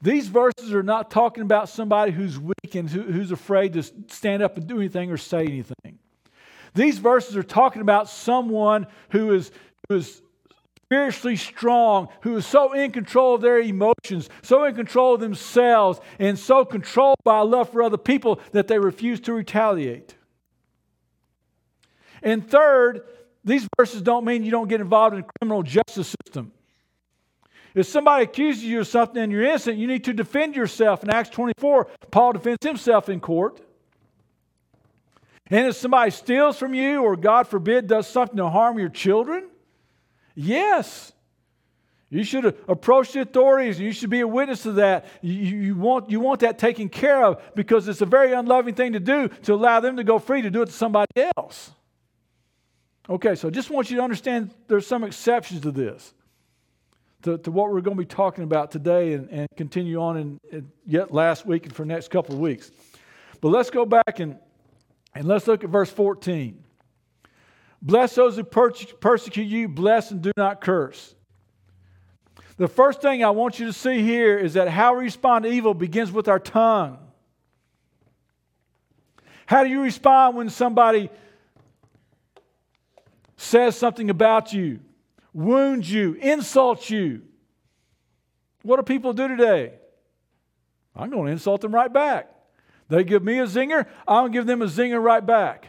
these 0.00 0.28
verses 0.28 0.72
are 0.74 0.82
not 0.82 1.10
talking 1.10 1.42
about 1.42 1.68
somebody 1.68 2.12
who's 2.12 2.38
weak 2.38 2.74
and 2.74 2.88
who, 2.90 3.02
who's 3.02 3.30
afraid 3.30 3.72
to 3.74 3.82
stand 3.82 4.42
up 4.42 4.56
and 4.56 4.66
do 4.66 4.78
anything 4.78 5.10
or 5.10 5.16
say 5.16 5.42
anything. 5.42 5.98
These 6.74 6.98
verses 6.98 7.36
are 7.36 7.42
talking 7.42 7.82
about 7.82 8.08
someone 8.08 8.86
who 9.10 9.32
is, 9.34 9.52
who 9.88 9.96
is 9.96 10.22
spiritually 10.86 11.36
strong, 11.36 12.08
who 12.22 12.36
is 12.36 12.46
so 12.46 12.72
in 12.72 12.90
control 12.90 13.34
of 13.34 13.42
their 13.42 13.60
emotions, 13.60 14.28
so 14.42 14.64
in 14.64 14.74
control 14.74 15.14
of 15.14 15.20
themselves, 15.20 16.00
and 16.18 16.38
so 16.38 16.64
controlled 16.64 17.18
by 17.24 17.40
love 17.40 17.70
for 17.70 17.82
other 17.82 17.98
people 17.98 18.40
that 18.52 18.68
they 18.68 18.78
refuse 18.78 19.20
to 19.20 19.32
retaliate. 19.32 20.16
And 22.22 22.48
third, 22.48 23.02
these 23.44 23.66
verses 23.78 24.02
don't 24.02 24.24
mean 24.24 24.44
you 24.44 24.50
don't 24.50 24.68
get 24.68 24.80
involved 24.80 25.14
in 25.14 25.22
the 25.22 25.28
criminal 25.40 25.62
justice 25.62 26.14
system. 26.24 26.52
If 27.74 27.86
somebody 27.86 28.24
accuses 28.24 28.64
you 28.64 28.80
of 28.80 28.86
something 28.86 29.22
and 29.22 29.32
you're 29.32 29.42
innocent, 29.42 29.78
you 29.78 29.86
need 29.86 30.04
to 30.04 30.12
defend 30.12 30.56
yourself. 30.56 31.02
In 31.02 31.10
Acts 31.10 31.30
24, 31.30 31.88
Paul 32.10 32.34
defends 32.34 32.64
himself 32.64 33.08
in 33.08 33.20
court. 33.20 33.60
And 35.46 35.66
if 35.66 35.76
somebody 35.76 36.10
steals 36.10 36.58
from 36.58 36.74
you 36.74 37.02
or, 37.02 37.16
God 37.16 37.48
forbid, 37.48 37.86
does 37.86 38.06
something 38.06 38.36
to 38.36 38.48
harm 38.48 38.78
your 38.78 38.88
children, 38.88 39.48
Yes. 40.34 41.12
You 42.10 42.24
should 42.24 42.44
approach 42.68 43.12
the 43.12 43.22
authorities. 43.22 43.80
You 43.80 43.92
should 43.92 44.10
be 44.10 44.20
a 44.20 44.28
witness 44.28 44.64
to 44.64 44.72
that. 44.72 45.06
You, 45.22 45.32
you, 45.32 45.74
want, 45.74 46.10
you 46.10 46.20
want 46.20 46.40
that 46.40 46.58
taken 46.58 46.90
care 46.90 47.24
of 47.24 47.42
because 47.54 47.88
it's 47.88 48.02
a 48.02 48.06
very 48.06 48.34
unloving 48.34 48.74
thing 48.74 48.92
to 48.92 49.00
do 49.00 49.28
to 49.28 49.54
allow 49.54 49.80
them 49.80 49.96
to 49.96 50.04
go 50.04 50.18
free 50.18 50.42
to 50.42 50.50
do 50.50 50.62
it 50.62 50.66
to 50.66 50.72
somebody 50.72 51.10
else. 51.36 51.70
Okay, 53.08 53.34
so 53.34 53.48
I 53.48 53.50
just 53.50 53.70
want 53.70 53.90
you 53.90 53.96
to 53.96 54.02
understand 54.02 54.50
there's 54.68 54.86
some 54.86 55.04
exceptions 55.04 55.62
to 55.62 55.70
this. 55.70 56.12
To, 57.22 57.38
to 57.38 57.50
what 57.50 57.70
we're 57.70 57.80
going 57.80 57.96
to 57.96 58.02
be 58.02 58.06
talking 58.06 58.44
about 58.44 58.70
today 58.70 59.14
and, 59.14 59.28
and 59.30 59.48
continue 59.56 60.00
on 60.00 60.16
in, 60.16 60.40
in 60.50 60.72
yet 60.86 61.12
last 61.12 61.46
week 61.46 61.66
and 61.66 61.74
for 61.74 61.84
next 61.84 62.10
couple 62.10 62.34
of 62.34 62.40
weeks. 62.40 62.70
But 63.40 63.48
let's 63.48 63.70
go 63.70 63.84
back 63.86 64.20
and, 64.20 64.38
and 65.14 65.24
let's 65.26 65.46
look 65.46 65.64
at 65.64 65.70
verse 65.70 65.90
14. 65.90 66.62
Bless 67.80 68.14
those 68.14 68.36
who 68.36 68.44
persecute 68.44 69.44
you, 69.44 69.68
bless 69.68 70.10
and 70.10 70.22
do 70.22 70.30
not 70.36 70.60
curse. 70.60 71.14
The 72.56 72.68
first 72.68 73.02
thing 73.02 73.24
I 73.24 73.30
want 73.30 73.58
you 73.58 73.66
to 73.66 73.72
see 73.72 74.02
here 74.02 74.38
is 74.38 74.54
that 74.54 74.68
how 74.68 74.96
we 74.96 75.04
respond 75.04 75.44
to 75.44 75.50
evil 75.50 75.74
begins 75.74 76.12
with 76.12 76.28
our 76.28 76.38
tongue. 76.38 76.98
How 79.46 79.64
do 79.64 79.70
you 79.70 79.82
respond 79.82 80.36
when 80.36 80.48
somebody 80.48 81.10
says 83.36 83.76
something 83.76 84.10
about 84.10 84.52
you, 84.52 84.78
wounds 85.32 85.90
you, 85.90 86.14
insults 86.14 86.90
you? 86.90 87.22
What 88.62 88.76
do 88.76 88.82
people 88.82 89.12
do 89.12 89.28
today? 89.28 89.74
I'm 90.94 91.10
going 91.10 91.26
to 91.26 91.32
insult 91.32 91.62
them 91.62 91.74
right 91.74 91.92
back. 91.92 92.30
They 92.88 93.04
give 93.04 93.22
me 93.22 93.38
a 93.38 93.44
zinger, 93.44 93.86
I'm 94.06 94.24
going 94.24 94.32
to 94.32 94.38
give 94.38 94.46
them 94.46 94.62
a 94.62 94.66
zinger 94.66 95.02
right 95.02 95.24
back. 95.24 95.68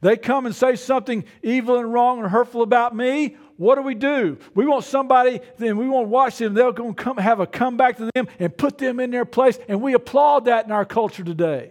They 0.00 0.16
come 0.16 0.46
and 0.46 0.54
say 0.54 0.74
something 0.74 1.24
evil 1.42 1.78
and 1.78 1.92
wrong 1.92 2.20
and 2.20 2.28
hurtful 2.28 2.62
about 2.62 2.94
me. 2.94 3.36
What 3.56 3.76
do 3.76 3.82
we 3.82 3.94
do? 3.94 4.38
We 4.54 4.66
want 4.66 4.84
somebody, 4.84 5.40
then 5.58 5.76
we 5.76 5.88
want 5.88 6.06
to 6.06 6.08
watch 6.08 6.38
them. 6.38 6.54
They're 6.54 6.72
going 6.72 6.94
to 6.94 7.02
come 7.02 7.18
have 7.18 7.38
a 7.38 7.46
comeback 7.46 7.98
to 7.98 8.10
them 8.12 8.26
and 8.40 8.56
put 8.56 8.78
them 8.78 8.98
in 8.98 9.12
their 9.12 9.24
place. 9.24 9.58
And 9.68 9.80
we 9.80 9.94
applaud 9.94 10.46
that 10.46 10.64
in 10.66 10.72
our 10.72 10.84
culture 10.84 11.22
today. 11.22 11.70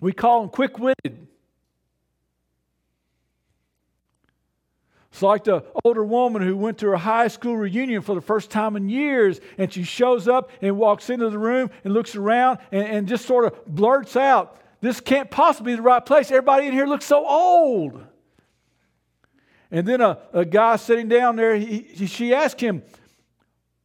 We 0.00 0.12
call 0.12 0.40
them 0.40 0.48
quick 0.50 0.78
witted. 0.78 1.27
It's 5.18 5.22
like 5.24 5.42
the 5.42 5.64
older 5.84 6.04
woman 6.04 6.42
who 6.42 6.56
went 6.56 6.78
to 6.78 6.86
her 6.90 6.96
high 6.96 7.26
school 7.26 7.56
reunion 7.56 8.02
for 8.02 8.14
the 8.14 8.20
first 8.20 8.52
time 8.52 8.76
in 8.76 8.88
years, 8.88 9.40
and 9.58 9.72
she 9.72 9.82
shows 9.82 10.28
up 10.28 10.48
and 10.62 10.78
walks 10.78 11.10
into 11.10 11.28
the 11.28 11.40
room 11.40 11.70
and 11.82 11.92
looks 11.92 12.14
around 12.14 12.60
and, 12.70 12.86
and 12.86 13.08
just 13.08 13.26
sort 13.26 13.44
of 13.44 13.66
blurts 13.66 14.14
out, 14.14 14.56
This 14.80 15.00
can't 15.00 15.28
possibly 15.28 15.72
be 15.72 15.76
the 15.78 15.82
right 15.82 16.06
place. 16.06 16.30
Everybody 16.30 16.68
in 16.68 16.72
here 16.72 16.86
looks 16.86 17.04
so 17.04 17.26
old. 17.26 18.00
And 19.72 19.88
then 19.88 20.00
a, 20.00 20.18
a 20.32 20.44
guy 20.44 20.76
sitting 20.76 21.08
down 21.08 21.34
there, 21.34 21.56
he, 21.56 22.06
she 22.06 22.32
asked 22.32 22.60
him, 22.60 22.84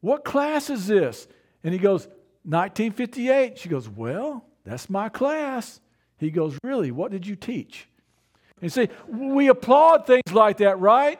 What 0.02 0.24
class 0.24 0.70
is 0.70 0.86
this? 0.86 1.28
And 1.64 1.74
he 1.74 1.80
goes, 1.80 2.06
1958. 2.44 3.58
She 3.58 3.70
goes, 3.70 3.90
Well, 3.90 4.46
that's 4.64 4.88
my 4.88 5.10
class. 5.10 5.82
He 6.20 6.30
goes, 6.30 6.60
Really? 6.62 6.92
What 6.92 7.12
did 7.12 7.26
you 7.26 7.36
teach? 7.36 7.88
And 8.64 8.72
see, 8.72 8.88
we 9.10 9.50
applaud 9.50 10.08
things 10.08 10.32
like 10.32 10.60
that, 10.60 10.80
right? 10.80 11.20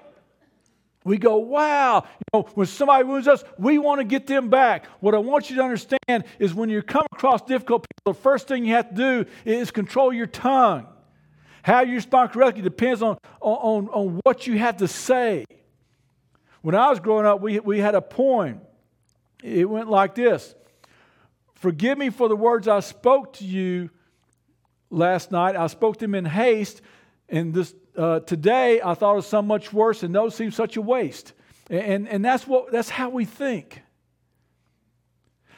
We 1.04 1.18
go, 1.18 1.36
wow. 1.36 2.06
You 2.08 2.40
know, 2.40 2.50
when 2.54 2.68
somebody 2.68 3.04
wounds 3.04 3.28
us, 3.28 3.44
we 3.58 3.78
want 3.78 4.00
to 4.00 4.06
get 4.06 4.28
them 4.28 4.50
back. 4.50 4.86
What 5.02 5.14
I 5.14 5.18
want 5.18 5.50
you 5.50 5.58
to 5.58 5.62
understand 5.62 6.24
is 6.40 6.54
when 6.54 6.70
you 6.70 6.82
come 6.82 7.06
across 7.12 7.42
difficult 7.42 7.86
people, 7.86 8.14
the 8.14 8.22
first 8.22 8.48
thing 8.48 8.64
you 8.64 8.76
have 8.76 8.92
to 8.92 8.96
do 8.96 9.26
is 9.44 9.72
control 9.72 10.14
your 10.14 10.26
tongue. 10.26 10.88
How 11.64 11.82
you 11.82 11.96
respond 11.96 12.32
correctly 12.32 12.62
depends 12.62 13.02
on, 13.02 13.18
on, 13.42 13.90
on 13.90 14.22
what 14.24 14.48
you 14.48 14.58
have 14.58 14.78
to 14.78 14.88
say. 14.88 15.44
When 16.62 16.76
I 16.76 16.90
was 16.90 17.02
growing 17.02 17.26
up, 17.26 17.42
we, 17.42 17.60
we 17.60 17.80
had 17.80 17.94
a 17.94 18.02
poem. 18.02 18.62
It 19.44 19.70
went 19.70 19.90
like 19.90 20.16
this 20.16 20.56
Forgive 21.56 21.98
me 21.98 22.10
for 22.10 22.30
the 22.30 22.38
words 22.38 22.70
I 22.70 22.80
spoke 22.80 23.34
to 23.34 23.46
you 23.46 23.90
last 24.90 25.30
night. 25.30 25.58
I 25.58 25.68
spoke 25.68 25.98
them 25.98 26.16
in 26.16 26.24
haste, 26.24 26.82
and 27.30 27.54
this, 27.54 27.74
uh, 27.98 28.20
today 28.22 28.82
I 28.82 28.94
thought 28.94 29.16
was 29.16 29.28
so 29.28 29.42
much 29.42 29.74
worse, 29.74 30.04
and 30.04 30.14
those 30.14 30.36
seem 30.36 30.52
such 30.52 30.78
a 30.78 30.82
waste. 30.82 31.34
And, 31.70 32.08
and 32.08 32.24
that's, 32.24 32.48
what, 32.48 32.72
that's 32.72 32.90
how 32.90 33.10
we 33.10 33.26
think 33.26 33.82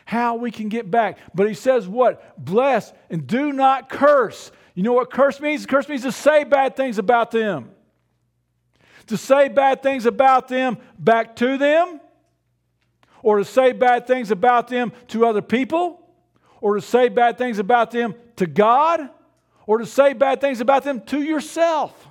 how 0.05 0.35
we 0.35 0.51
can 0.51 0.69
get 0.69 0.89
back. 0.89 1.17
But 1.33 1.47
he 1.47 1.53
says 1.53 1.87
what? 1.87 2.43
Bless 2.43 2.93
and 3.09 3.25
do 3.27 3.51
not 3.51 3.89
curse. 3.89 4.51
You 4.75 4.83
know 4.83 4.93
what 4.93 5.09
curse 5.09 5.41
means? 5.41 5.65
Curse 5.65 5.89
means 5.89 6.03
to 6.03 6.11
say 6.11 6.43
bad 6.43 6.75
things 6.75 6.97
about 6.99 7.31
them. 7.31 7.71
To 9.07 9.17
say 9.17 9.49
bad 9.49 9.83
things 9.83 10.05
about 10.05 10.47
them 10.47 10.77
back 10.97 11.35
to 11.37 11.57
them, 11.57 11.99
or 13.21 13.39
to 13.39 13.45
say 13.45 13.71
bad 13.71 14.07
things 14.07 14.31
about 14.31 14.67
them 14.67 14.93
to 15.07 15.25
other 15.25 15.41
people, 15.41 16.07
or 16.61 16.75
to 16.75 16.81
say 16.81 17.09
bad 17.09 17.37
things 17.37 17.59
about 17.59 17.91
them 17.91 18.15
to 18.35 18.45
God, 18.45 19.09
or 19.67 19.79
to 19.79 19.85
say 19.85 20.13
bad 20.13 20.41
things 20.41 20.61
about 20.61 20.83
them 20.83 21.01
to 21.01 21.21
yourself. 21.21 22.07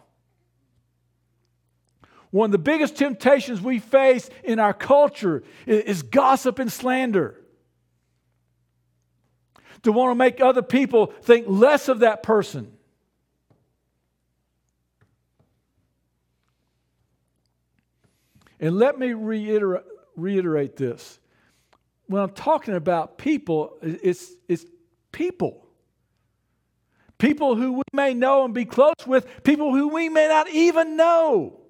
One 2.31 2.47
of 2.47 2.53
the 2.53 2.59
biggest 2.59 2.97
temptations 2.97 3.61
we 3.61 3.79
face 3.79 4.29
in 4.43 4.59
our 4.59 4.75
culture 4.75 5.45
is 5.67 6.03
gossip 6.03 6.59
and 6.59 6.73
slander 6.73 7.41
to 9.85 9.93
want 9.93 10.11
to 10.11 10.15
make 10.17 10.41
other 10.41 10.63
people 10.63 11.07
think 11.23 11.47
less 11.49 11.89
of 11.89 12.01
that 12.01 12.23
person. 12.23 12.73
And 18.59 18.79
let 18.79 18.99
me 18.99 19.13
reiterate, 19.13 19.85
reiterate 20.17 20.77
this. 20.77 21.21
When 22.07 22.23
I'm 22.23 22.31
talking 22.31 22.75
about 22.75 23.19
people, 23.19 23.77
it's, 23.83 24.33
it's 24.49 24.65
people. 25.13 25.64
People 27.19 27.55
who 27.57 27.75
we 27.75 27.83
may 27.93 28.13
know 28.13 28.45
and 28.45 28.53
be 28.53 28.65
close 28.65 29.07
with, 29.07 29.27
people 29.45 29.75
who 29.75 29.89
we 29.89 30.09
may 30.09 30.29
not 30.29 30.49
even 30.51 30.97
know. 30.97 31.61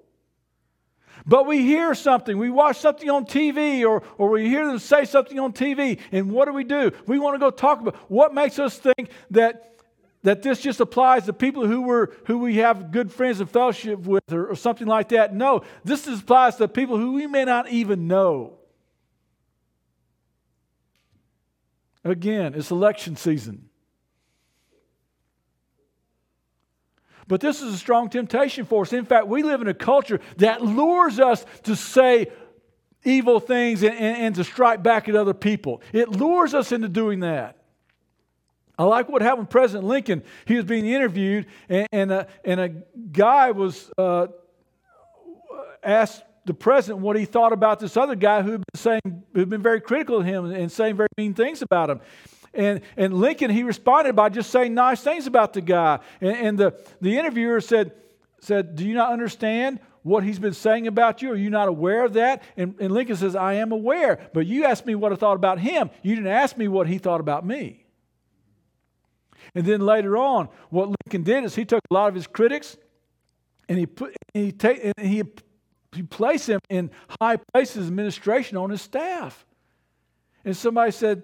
But 1.25 1.47
we 1.47 1.63
hear 1.63 1.95
something, 1.95 2.37
we 2.37 2.49
watch 2.49 2.77
something 2.77 3.09
on 3.09 3.25
TV, 3.25 3.83
or, 3.87 4.03
or 4.17 4.29
we 4.29 4.47
hear 4.47 4.67
them 4.67 4.77
say 4.77 5.05
something 5.05 5.39
on 5.39 5.53
TV, 5.53 5.99
and 6.11 6.31
what 6.31 6.45
do 6.45 6.53
we 6.53 6.63
do? 6.63 6.91
We 7.07 7.17
want 7.17 7.35
to 7.35 7.39
go 7.39 7.49
talk 7.49 7.81
about 7.81 7.95
what 8.09 8.33
makes 8.33 8.59
us 8.59 8.77
think 8.77 9.09
that, 9.31 9.75
that 10.21 10.43
this 10.43 10.61
just 10.61 10.79
applies 10.79 11.25
to 11.25 11.33
people 11.33 11.65
who, 11.65 11.81
were, 11.81 12.13
who 12.25 12.37
we 12.37 12.57
have 12.57 12.91
good 12.91 13.11
friends 13.11 13.39
and 13.39 13.49
fellowship 13.49 13.99
with, 13.99 14.31
or, 14.31 14.47
or 14.47 14.55
something 14.55 14.87
like 14.87 15.09
that. 15.09 15.33
No, 15.33 15.63
this 15.83 16.07
applies 16.07 16.57
to 16.57 16.67
people 16.67 16.97
who 16.97 17.13
we 17.13 17.25
may 17.25 17.43
not 17.43 17.69
even 17.69 18.07
know. 18.07 18.59
Again, 22.03 22.53
it's 22.53 22.69
election 22.69 23.15
season. 23.15 23.69
But 27.27 27.41
this 27.41 27.61
is 27.61 27.73
a 27.73 27.77
strong 27.77 28.09
temptation 28.09 28.65
for 28.65 28.83
us. 28.83 28.93
In 28.93 29.05
fact, 29.05 29.27
we 29.27 29.41
live 29.43 29.61
in 29.61 29.67
a 29.67 29.73
culture 29.73 30.19
that 30.37 30.61
lures 30.61 31.19
us 31.19 31.45
to 31.63 31.75
say 31.75 32.27
evil 33.03 33.39
things 33.39 33.83
and, 33.83 33.93
and, 33.95 34.17
and, 34.17 34.35
to 34.35 34.43
strike 34.43 34.83
back 34.83 35.07
at 35.09 35.15
other 35.15 35.33
people. 35.33 35.81
It 35.93 36.09
lures 36.09 36.53
us 36.53 36.71
into 36.71 36.87
doing 36.87 37.21
that. 37.21 37.57
I 38.77 38.83
like 38.83 39.09
what 39.09 39.21
happened 39.21 39.49
President 39.49 39.87
Lincoln. 39.87 40.23
He 40.45 40.55
was 40.55 40.65
being 40.65 40.85
interviewed, 40.85 41.45
and, 41.69 41.87
and, 41.91 42.11
a, 42.11 42.27
and 42.43 42.59
a 42.59 42.69
guy 43.11 43.51
was 43.51 43.89
uh, 43.97 44.27
asked 45.83 46.23
the 46.45 46.53
president 46.53 46.99
what 46.99 47.15
he 47.15 47.25
thought 47.25 47.53
about 47.53 47.79
this 47.79 47.97
other 47.97 48.15
guy 48.15 48.41
who'd 48.41 48.61
been 48.71 48.79
saying, 48.79 49.23
who'd 49.33 49.49
been 49.49 49.63
very 49.63 49.81
critical 49.81 50.19
of 50.19 50.25
him 50.25 50.45
and 50.45 50.71
saying 50.71 50.95
very 50.95 51.07
mean 51.17 51.33
things 51.33 51.61
about 51.61 51.89
him. 51.89 52.01
And, 52.55 52.81
and 52.95 53.13
Lincoln, 53.13 53.51
he 53.51 53.63
responded 53.63 54.15
by 54.15 54.29
just 54.29 54.49
saying 54.49 54.73
nice 54.73 55.01
things 55.01 55.27
about 55.27 55.53
the 55.53 55.61
guy. 55.61 55.99
And, 56.21 56.35
and 56.35 56.57
the, 56.57 56.79
the 57.01 57.17
interviewer 57.17 57.61
said, 57.61 57.91
said, 58.39 58.75
Do 58.75 58.85
you 58.85 58.93
not 58.93 59.11
understand 59.11 59.79
what 60.03 60.23
he's 60.23 60.39
been 60.39 60.53
saying 60.53 60.87
about 60.87 61.21
you? 61.21 61.31
Are 61.31 61.35
you 61.35 61.49
not 61.49 61.67
aware 61.67 62.05
of 62.05 62.13
that? 62.13 62.43
And, 62.55 62.75
and 62.79 62.91
Lincoln 62.93 63.15
says, 63.15 63.35
I 63.35 63.53
am 63.55 63.71
aware. 63.71 64.19
But 64.33 64.45
you 64.45 64.63
asked 64.65 64.85
me 64.85 64.95
what 64.95 65.11
I 65.11 65.15
thought 65.15 65.35
about 65.35 65.59
him. 65.59 65.89
You 66.03 66.15
didn't 66.15 66.31
ask 66.31 66.57
me 66.57 66.67
what 66.67 66.87
he 66.87 66.97
thought 66.97 67.19
about 67.19 67.45
me. 67.45 67.85
And 69.53 69.65
then 69.65 69.81
later 69.81 70.17
on, 70.17 70.49
what 70.69 70.89
Lincoln 71.05 71.23
did 71.23 71.43
is 71.43 71.55
he 71.55 71.65
took 71.65 71.81
a 71.89 71.93
lot 71.93 72.07
of 72.07 72.15
his 72.15 72.27
critics 72.27 72.77
and 73.67 73.77
he 73.77 73.85
put 73.85 74.15
he 74.33 74.51
take 74.51 74.83
and 74.83 75.07
he, 75.07 75.23
he 75.93 76.03
placed 76.03 76.47
them 76.47 76.59
in 76.69 76.91
high 77.21 77.37
places 77.53 77.87
administration 77.87 78.57
on 78.57 78.69
his 78.69 78.81
staff. 78.81 79.45
And 80.43 80.55
somebody 80.55 80.91
said, 80.91 81.23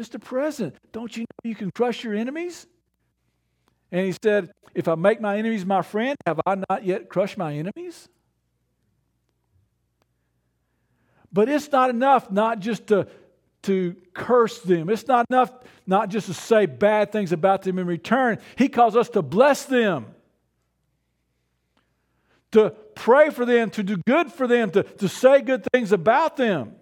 Mr. 0.00 0.18
President, 0.18 0.76
don't 0.92 1.14
you 1.14 1.22
know 1.22 1.50
you 1.50 1.54
can 1.54 1.70
crush 1.70 2.02
your 2.02 2.14
enemies? 2.14 2.66
And 3.92 4.06
he 4.06 4.14
said, 4.22 4.50
If 4.74 4.88
I 4.88 4.94
make 4.94 5.20
my 5.20 5.36
enemies 5.36 5.66
my 5.66 5.82
friend, 5.82 6.16
have 6.26 6.40
I 6.46 6.54
not 6.70 6.86
yet 6.86 7.10
crushed 7.10 7.36
my 7.36 7.54
enemies? 7.54 8.08
But 11.30 11.50
it's 11.50 11.70
not 11.70 11.90
enough 11.90 12.30
not 12.30 12.60
just 12.60 12.86
to, 12.86 13.08
to 13.64 13.94
curse 14.14 14.60
them. 14.60 14.88
It's 14.88 15.06
not 15.06 15.26
enough 15.28 15.52
not 15.86 16.08
just 16.08 16.28
to 16.28 16.34
say 16.34 16.64
bad 16.64 17.12
things 17.12 17.30
about 17.30 17.62
them 17.62 17.78
in 17.78 17.86
return. 17.86 18.38
He 18.56 18.68
calls 18.68 18.96
us 18.96 19.10
to 19.10 19.22
bless 19.22 19.66
them, 19.66 20.06
to 22.52 22.70
pray 22.94 23.28
for 23.28 23.44
them, 23.44 23.68
to 23.70 23.82
do 23.82 23.98
good 24.06 24.32
for 24.32 24.46
them, 24.46 24.70
to, 24.70 24.82
to 24.82 25.08
say 25.08 25.42
good 25.42 25.64
things 25.72 25.92
about 25.92 26.38
them. 26.38 26.74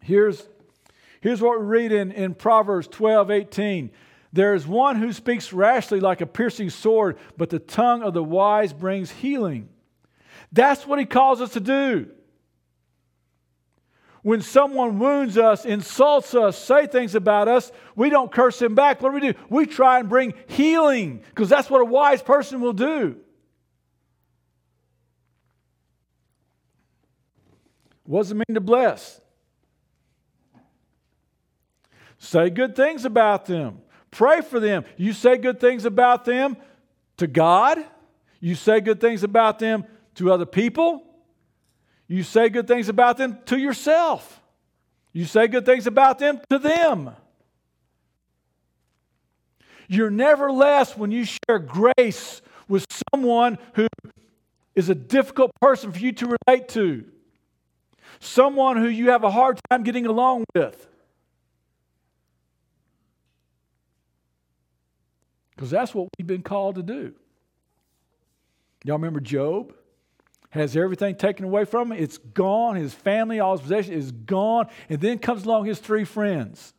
Here's 0.00 0.42
Here's 1.26 1.42
what 1.42 1.58
we 1.58 1.66
read 1.66 1.90
in, 1.90 2.12
in 2.12 2.34
Proverbs 2.34 2.86
12 2.86 3.32
18. 3.32 3.90
There 4.32 4.54
is 4.54 4.64
one 4.64 4.94
who 4.94 5.12
speaks 5.12 5.52
rashly 5.52 5.98
like 5.98 6.20
a 6.20 6.26
piercing 6.26 6.70
sword, 6.70 7.18
but 7.36 7.50
the 7.50 7.58
tongue 7.58 8.04
of 8.04 8.14
the 8.14 8.22
wise 8.22 8.72
brings 8.72 9.10
healing. 9.10 9.68
That's 10.52 10.86
what 10.86 11.00
he 11.00 11.04
calls 11.04 11.40
us 11.40 11.54
to 11.54 11.60
do. 11.60 12.06
When 14.22 14.40
someone 14.40 15.00
wounds 15.00 15.36
us, 15.36 15.64
insults 15.64 16.32
us, 16.32 16.56
say 16.56 16.86
things 16.86 17.16
about 17.16 17.48
us, 17.48 17.72
we 17.96 18.08
don't 18.08 18.30
curse 18.30 18.62
him 18.62 18.76
back. 18.76 19.02
What 19.02 19.08
do 19.08 19.14
we 19.14 19.32
do? 19.32 19.38
We 19.50 19.66
try 19.66 19.98
and 19.98 20.08
bring 20.08 20.32
healing 20.46 21.24
because 21.30 21.48
that's 21.48 21.68
what 21.68 21.80
a 21.80 21.86
wise 21.86 22.22
person 22.22 22.60
will 22.60 22.72
do. 22.72 23.16
What 28.04 28.22
does 28.22 28.30
it 28.30 28.36
mean 28.36 28.54
to 28.54 28.60
bless? 28.60 29.20
Say 32.18 32.50
good 32.50 32.74
things 32.74 33.04
about 33.04 33.46
them. 33.46 33.80
Pray 34.10 34.40
for 34.40 34.60
them. 34.60 34.84
You 34.96 35.12
say 35.12 35.36
good 35.36 35.60
things 35.60 35.84
about 35.84 36.24
them 36.24 36.56
to 37.18 37.26
God. 37.26 37.84
You 38.40 38.54
say 38.54 38.80
good 38.80 39.00
things 39.00 39.22
about 39.22 39.58
them 39.58 39.84
to 40.14 40.32
other 40.32 40.46
people. 40.46 41.02
You 42.08 42.22
say 42.22 42.48
good 42.48 42.68
things 42.68 42.88
about 42.88 43.16
them 43.16 43.38
to 43.46 43.58
yourself. 43.58 44.40
You 45.12 45.24
say 45.24 45.48
good 45.48 45.66
things 45.66 45.86
about 45.86 46.18
them 46.18 46.40
to 46.50 46.58
them. 46.58 47.10
You're 49.88 50.10
never 50.10 50.50
less 50.50 50.96
when 50.96 51.10
you 51.10 51.24
share 51.24 51.58
grace 51.58 52.42
with 52.68 52.84
someone 53.12 53.58
who 53.74 53.86
is 54.74 54.88
a 54.88 54.94
difficult 54.94 55.52
person 55.60 55.92
for 55.92 55.98
you 55.98 56.12
to 56.12 56.36
relate 56.46 56.68
to, 56.70 57.04
someone 58.20 58.76
who 58.76 58.88
you 58.88 59.10
have 59.10 59.24
a 59.24 59.30
hard 59.30 59.58
time 59.70 59.82
getting 59.82 60.06
along 60.06 60.44
with. 60.54 60.88
Because 65.56 65.70
that's 65.70 65.94
what 65.94 66.08
we've 66.18 66.26
been 66.26 66.42
called 66.42 66.74
to 66.76 66.82
do. 66.82 67.14
Y'all 68.84 68.96
remember 68.96 69.20
Job? 69.20 69.74
Has 70.50 70.76
everything 70.76 71.16
taken 71.16 71.44
away 71.44 71.64
from 71.64 71.92
him. 71.92 71.98
It's 71.98 72.18
gone. 72.18 72.76
His 72.76 72.94
family, 72.94 73.40
all 73.40 73.52
his 73.52 73.62
possessions 73.62 74.04
is 74.04 74.12
gone. 74.12 74.68
And 74.88 75.00
then 75.00 75.18
comes 75.18 75.44
along 75.44 75.64
his 75.64 75.78
three 75.78 76.04
friends. 76.04 76.72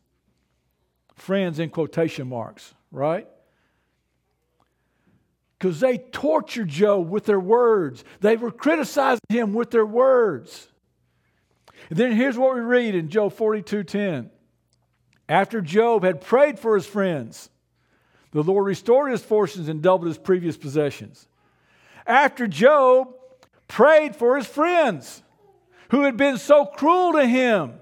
Friends 1.16 1.58
in 1.58 1.70
quotation 1.70 2.28
marks, 2.28 2.74
right? 2.90 3.28
Because 5.58 5.80
they 5.80 5.98
tortured 5.98 6.68
Job 6.68 7.08
with 7.10 7.24
their 7.24 7.40
words. 7.40 8.04
They 8.20 8.36
were 8.36 8.52
criticizing 8.52 9.20
him 9.28 9.52
with 9.52 9.70
their 9.70 9.86
words. 9.86 10.68
And 11.90 11.98
then 11.98 12.12
here's 12.12 12.38
what 12.38 12.54
we 12.54 12.60
read 12.60 12.94
in 12.94 13.08
Job 13.08 13.32
42:10. 13.32 14.30
After 15.28 15.60
Job 15.60 16.04
had 16.04 16.20
prayed 16.20 16.58
for 16.58 16.74
his 16.74 16.86
friends, 16.86 17.50
the 18.32 18.42
Lord 18.42 18.66
restored 18.66 19.10
his 19.10 19.22
fortunes 19.22 19.68
and 19.68 19.82
doubled 19.82 20.08
his 20.08 20.18
previous 20.18 20.56
possessions. 20.56 21.28
After 22.06 22.46
Job 22.46 23.14
prayed 23.66 24.16
for 24.16 24.36
his 24.36 24.46
friends 24.46 25.22
who 25.90 26.02
had 26.02 26.16
been 26.16 26.38
so 26.38 26.66
cruel 26.66 27.12
to 27.12 27.26
him, 27.26 27.74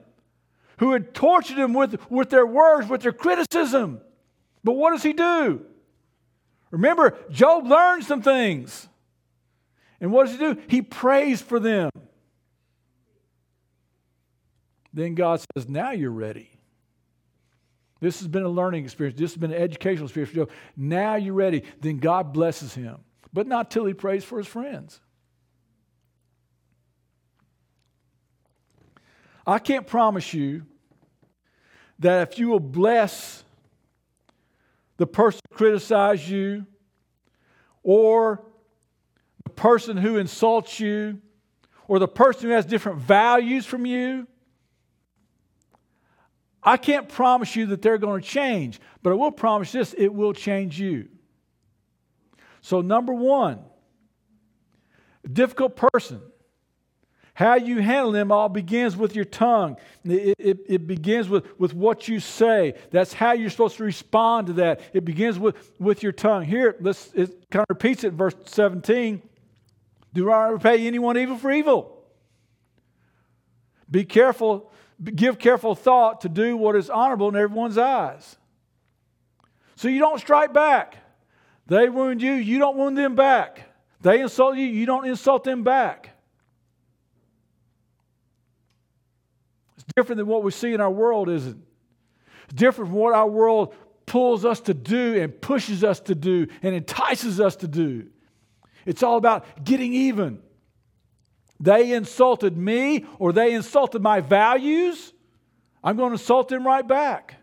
who 0.78 0.92
had 0.92 1.14
tortured 1.14 1.58
him 1.58 1.72
with, 1.72 2.10
with 2.10 2.30
their 2.30 2.46
words, 2.46 2.88
with 2.88 3.02
their 3.02 3.12
criticism. 3.12 4.00
But 4.62 4.72
what 4.72 4.90
does 4.90 5.02
he 5.02 5.12
do? 5.12 5.64
Remember, 6.70 7.16
Job 7.30 7.66
learned 7.66 8.04
some 8.04 8.22
things. 8.22 8.88
And 10.00 10.12
what 10.12 10.26
does 10.26 10.32
he 10.32 10.38
do? 10.38 10.60
He 10.68 10.82
prays 10.82 11.40
for 11.40 11.58
them. 11.58 11.90
Then 14.92 15.14
God 15.14 15.40
says, 15.54 15.68
Now 15.68 15.92
you're 15.92 16.10
ready. 16.10 16.55
This 18.00 18.18
has 18.18 18.28
been 18.28 18.42
a 18.42 18.48
learning 18.48 18.84
experience. 18.84 19.18
This 19.18 19.32
has 19.32 19.40
been 19.40 19.52
an 19.52 19.60
educational 19.60 20.06
experience. 20.06 20.50
Now 20.76 21.16
you're 21.16 21.34
ready. 21.34 21.62
Then 21.80 21.98
God 21.98 22.32
blesses 22.32 22.74
him, 22.74 22.98
but 23.32 23.46
not 23.46 23.70
till 23.70 23.86
he 23.86 23.94
prays 23.94 24.24
for 24.24 24.38
his 24.38 24.46
friends. 24.46 25.00
I 29.46 29.58
can't 29.58 29.86
promise 29.86 30.34
you 30.34 30.66
that 32.00 32.30
if 32.30 32.38
you 32.38 32.48
will 32.48 32.60
bless 32.60 33.44
the 34.96 35.06
person 35.06 35.40
who 35.48 35.56
criticizes 35.56 36.28
you 36.28 36.66
or 37.82 38.42
the 39.44 39.50
person 39.50 39.96
who 39.96 40.16
insults 40.16 40.80
you 40.80 41.20
or 41.88 41.98
the 41.98 42.08
person 42.08 42.48
who 42.48 42.54
has 42.54 42.66
different 42.66 42.98
values 42.98 43.64
from 43.64 43.86
you, 43.86 44.26
I 46.66 46.76
can't 46.76 47.08
promise 47.08 47.54
you 47.54 47.66
that 47.66 47.80
they're 47.80 47.96
going 47.96 48.20
to 48.20 48.26
change, 48.26 48.80
but 49.00 49.10
I 49.10 49.14
will 49.14 49.30
promise 49.30 49.70
this 49.70 49.94
it 49.96 50.12
will 50.12 50.32
change 50.32 50.80
you. 50.80 51.08
So, 52.60 52.80
number 52.80 53.14
one, 53.14 53.60
difficult 55.32 55.76
person. 55.76 56.20
How 57.34 57.54
you 57.54 57.80
handle 57.80 58.10
them 58.12 58.32
all 58.32 58.48
begins 58.48 58.96
with 58.96 59.14
your 59.14 59.26
tongue. 59.26 59.76
It, 60.04 60.34
it, 60.38 60.58
it, 60.66 60.86
begins 60.86 61.28
with, 61.28 61.46
with 61.60 61.74
what 61.74 62.08
you 62.08 62.18
say. 62.18 62.74
That's 62.90 63.12
how 63.12 63.32
you're 63.32 63.50
supposed 63.50 63.76
to 63.76 63.84
respond 63.84 64.48
to 64.48 64.52
that. 64.54 64.80
It 64.94 65.04
begins 65.04 65.38
with, 65.38 65.70
with 65.78 66.02
your 66.02 66.12
tongue. 66.12 66.44
Here, 66.44 66.76
let's, 66.80 67.12
it 67.12 67.50
kind 67.50 67.62
of 67.62 67.66
repeats 67.68 68.04
it, 68.04 68.14
verse 68.14 68.34
17. 68.46 69.20
Do 70.14 70.24
not 70.24 70.50
repay 70.50 70.86
anyone 70.86 71.18
evil 71.18 71.36
for 71.36 71.52
evil. 71.52 72.02
Be 73.90 74.04
careful 74.04 74.72
give 75.02 75.38
careful 75.38 75.74
thought 75.74 76.22
to 76.22 76.28
do 76.28 76.56
what 76.56 76.76
is 76.76 76.90
honorable 76.90 77.28
in 77.28 77.36
everyone's 77.36 77.78
eyes. 77.78 78.36
So 79.76 79.88
you 79.88 79.98
don't 79.98 80.18
strike 80.18 80.52
back. 80.52 80.96
They 81.66 81.88
wound 81.88 82.22
you, 82.22 82.32
you 82.32 82.58
don't 82.58 82.76
wound 82.76 82.96
them 82.96 83.14
back. 83.14 83.62
They 84.00 84.20
insult 84.20 84.56
you, 84.56 84.66
you 84.66 84.86
don't 84.86 85.06
insult 85.06 85.44
them 85.44 85.64
back. 85.64 86.10
It's 89.74 89.84
different 89.94 90.18
than 90.18 90.26
what 90.26 90.42
we 90.42 90.50
see 90.50 90.72
in 90.72 90.80
our 90.80 90.90
world, 90.90 91.28
isn't 91.28 91.52
it? 91.52 91.58
It's 92.44 92.54
different 92.54 92.90
from 92.90 92.98
what 92.98 93.14
our 93.14 93.28
world 93.28 93.74
pulls 94.06 94.44
us 94.44 94.60
to 94.60 94.74
do 94.74 95.20
and 95.20 95.40
pushes 95.40 95.82
us 95.82 96.00
to 96.00 96.14
do 96.14 96.46
and 96.62 96.74
entices 96.74 97.40
us 97.40 97.56
to 97.56 97.68
do. 97.68 98.06
It's 98.86 99.02
all 99.02 99.16
about 99.16 99.64
getting 99.64 99.92
even. 99.92 100.40
They 101.58 101.92
insulted 101.92 102.56
me 102.56 103.06
or 103.18 103.32
they 103.32 103.54
insulted 103.54 104.02
my 104.02 104.20
values, 104.20 105.12
I'm 105.82 105.96
going 105.96 106.10
to 106.10 106.14
insult 106.14 106.48
them 106.48 106.66
right 106.66 106.86
back. 106.86 107.36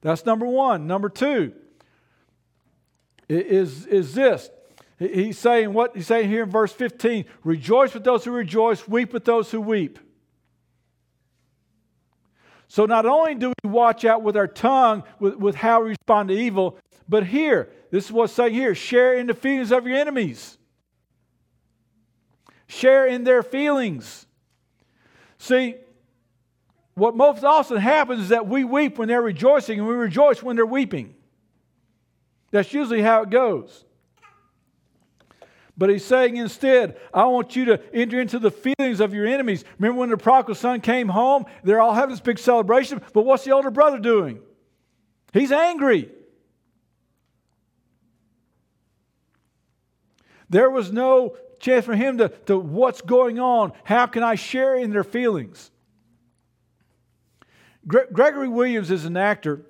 That's 0.00 0.26
number 0.26 0.46
one. 0.46 0.86
Number 0.86 1.08
two 1.08 1.52
is, 3.28 3.86
is 3.86 4.14
this. 4.14 4.50
He's 4.98 5.38
saying 5.38 5.72
what 5.72 5.96
he's 5.96 6.06
saying 6.06 6.28
here 6.28 6.44
in 6.44 6.50
verse 6.50 6.72
15 6.72 7.24
rejoice 7.42 7.92
with 7.92 8.04
those 8.04 8.24
who 8.24 8.30
rejoice, 8.30 8.86
weep 8.86 9.12
with 9.12 9.24
those 9.24 9.50
who 9.50 9.60
weep. 9.60 9.98
So 12.68 12.86
not 12.86 13.04
only 13.04 13.34
do 13.34 13.52
we 13.62 13.70
watch 13.70 14.04
out 14.04 14.22
with 14.22 14.36
our 14.36 14.46
tongue, 14.46 15.02
with, 15.18 15.36
with 15.36 15.54
how 15.56 15.82
we 15.82 15.90
respond 15.90 16.30
to 16.30 16.34
evil, 16.34 16.78
but 17.08 17.26
here, 17.26 17.70
this 17.90 18.06
is 18.06 18.12
what's 18.12 18.32
saying 18.32 18.54
here 18.54 18.74
share 18.74 19.14
in 19.14 19.26
the 19.26 19.34
feelings 19.34 19.72
of 19.72 19.86
your 19.86 19.96
enemies 19.96 20.56
share 22.72 23.06
in 23.06 23.24
their 23.24 23.42
feelings. 23.42 24.26
See, 25.38 25.76
what 26.94 27.14
most 27.14 27.44
often 27.44 27.76
happens 27.76 28.22
is 28.22 28.28
that 28.30 28.46
we 28.46 28.64
weep 28.64 28.98
when 28.98 29.08
they're 29.08 29.22
rejoicing 29.22 29.78
and 29.78 29.86
we 29.86 29.94
rejoice 29.94 30.42
when 30.42 30.56
they're 30.56 30.66
weeping. 30.66 31.14
That's 32.50 32.72
usually 32.72 33.02
how 33.02 33.22
it 33.22 33.30
goes. 33.30 33.84
But 35.76 35.90
he's 35.90 36.04
saying 36.04 36.36
instead, 36.36 36.98
I 37.12 37.24
want 37.26 37.56
you 37.56 37.64
to 37.66 37.80
enter 37.94 38.20
into 38.20 38.38
the 38.38 38.50
feelings 38.50 39.00
of 39.00 39.14
your 39.14 39.26
enemies. 39.26 39.64
Remember 39.78 40.00
when 40.00 40.10
the 40.10 40.18
prodigal 40.18 40.54
son 40.54 40.80
came 40.80 41.08
home? 41.08 41.46
They're 41.64 41.80
all 41.80 41.94
having 41.94 42.10
this 42.10 42.20
big 42.20 42.38
celebration, 42.38 43.00
but 43.12 43.22
what's 43.22 43.44
the 43.44 43.52
older 43.52 43.70
brother 43.70 43.98
doing? 43.98 44.40
He's 45.32 45.50
angry. 45.50 46.10
There 50.50 50.68
was 50.68 50.92
no 50.92 51.36
chance 51.62 51.86
for 51.86 51.94
him 51.94 52.18
to, 52.18 52.28
to 52.46 52.58
what's 52.58 53.00
going 53.00 53.38
on. 53.38 53.72
How 53.84 54.06
can 54.06 54.22
I 54.22 54.34
share 54.34 54.76
in 54.76 54.90
their 54.90 55.04
feelings? 55.04 55.70
Gre- 57.86 58.10
Gregory 58.12 58.48
Williams 58.48 58.90
is 58.90 59.04
an 59.06 59.16
actor, 59.16 59.64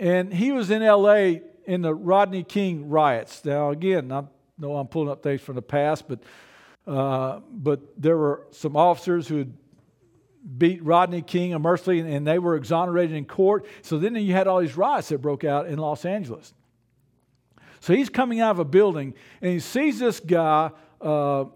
and 0.00 0.32
he 0.32 0.52
was 0.52 0.70
in 0.70 0.82
LA 0.82 1.40
in 1.66 1.82
the 1.82 1.94
Rodney 1.94 2.44
King 2.44 2.88
riots. 2.88 3.44
Now, 3.44 3.70
again, 3.70 4.10
I 4.10 4.24
know 4.56 4.76
I'm 4.76 4.86
pulling 4.86 5.10
up 5.10 5.22
things 5.22 5.40
from 5.40 5.56
the 5.56 5.62
past, 5.62 6.04
but, 6.08 6.20
uh, 6.86 7.40
but 7.50 7.80
there 8.00 8.16
were 8.16 8.46
some 8.52 8.76
officers 8.76 9.26
who 9.26 9.38
had 9.38 9.52
beat 10.58 10.82
Rodney 10.82 11.22
King 11.22 11.54
unmercifully, 11.54 12.00
and 12.00 12.26
they 12.26 12.38
were 12.38 12.54
exonerated 12.54 13.16
in 13.16 13.24
court. 13.24 13.66
So 13.82 13.98
then 13.98 14.14
you 14.14 14.32
had 14.32 14.46
all 14.46 14.60
these 14.60 14.76
riots 14.76 15.08
that 15.08 15.18
broke 15.18 15.44
out 15.44 15.66
in 15.66 15.78
Los 15.78 16.04
Angeles. 16.04 16.54
So 17.82 17.94
he's 17.94 18.08
coming 18.08 18.38
out 18.40 18.52
of 18.52 18.60
a 18.60 18.64
building 18.64 19.12
and 19.40 19.54
he 19.54 19.58
sees 19.58 19.98
this 19.98 20.20
guy, 20.20 20.70
uh, 21.00 21.40
uh, 21.40 21.46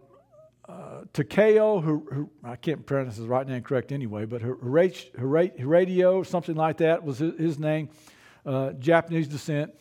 Takeo, 1.12 1.80
who, 1.80 2.04
who, 2.12 2.30
I 2.42 2.56
can't 2.56 2.84
pronounce 2.84 3.14
his 3.14 3.26
right 3.26 3.46
name 3.46 3.62
correct 3.62 3.92
anyway, 3.92 4.24
but 4.24 4.42
Radio, 4.42 6.24
something 6.24 6.56
like 6.56 6.78
that 6.78 7.04
was 7.04 7.18
his, 7.18 7.60
name, 7.60 7.90
uh, 8.44 8.72
Japanese 8.72 9.28
descent. 9.28 9.72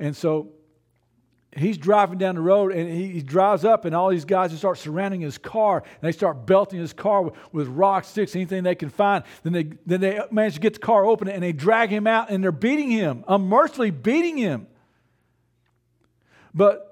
And 0.00 0.16
so 0.16 0.48
he's 1.56 1.78
driving 1.78 2.18
down 2.18 2.34
the 2.34 2.40
road 2.40 2.72
and 2.72 2.90
he, 2.90 3.06
he, 3.06 3.22
drives 3.22 3.64
up 3.64 3.84
and 3.84 3.94
all 3.94 4.10
these 4.10 4.24
guys 4.24 4.50
just 4.50 4.62
start 4.62 4.78
surrounding 4.78 5.20
his 5.20 5.38
car 5.38 5.84
and 5.84 6.02
they 6.02 6.10
start 6.10 6.46
belting 6.46 6.80
his 6.80 6.92
car 6.92 7.22
with, 7.22 7.34
with 7.52 7.68
rocks 7.68 8.08
sticks 8.08 8.34
anything 8.34 8.64
they 8.64 8.74
can 8.74 8.88
find 8.88 9.22
then 9.42 9.52
they 9.52 9.70
then 9.84 10.00
they 10.00 10.18
manage 10.30 10.54
to 10.54 10.60
get 10.60 10.72
the 10.72 10.80
car 10.80 11.04
open 11.04 11.28
and 11.28 11.42
they 11.42 11.52
drag 11.52 11.90
him 11.90 12.06
out 12.06 12.30
and 12.30 12.42
they're 12.42 12.50
beating 12.50 12.90
him 12.90 13.22
unmercifully 13.28 13.90
beating 13.90 14.38
him 14.38 14.66
but 16.54 16.88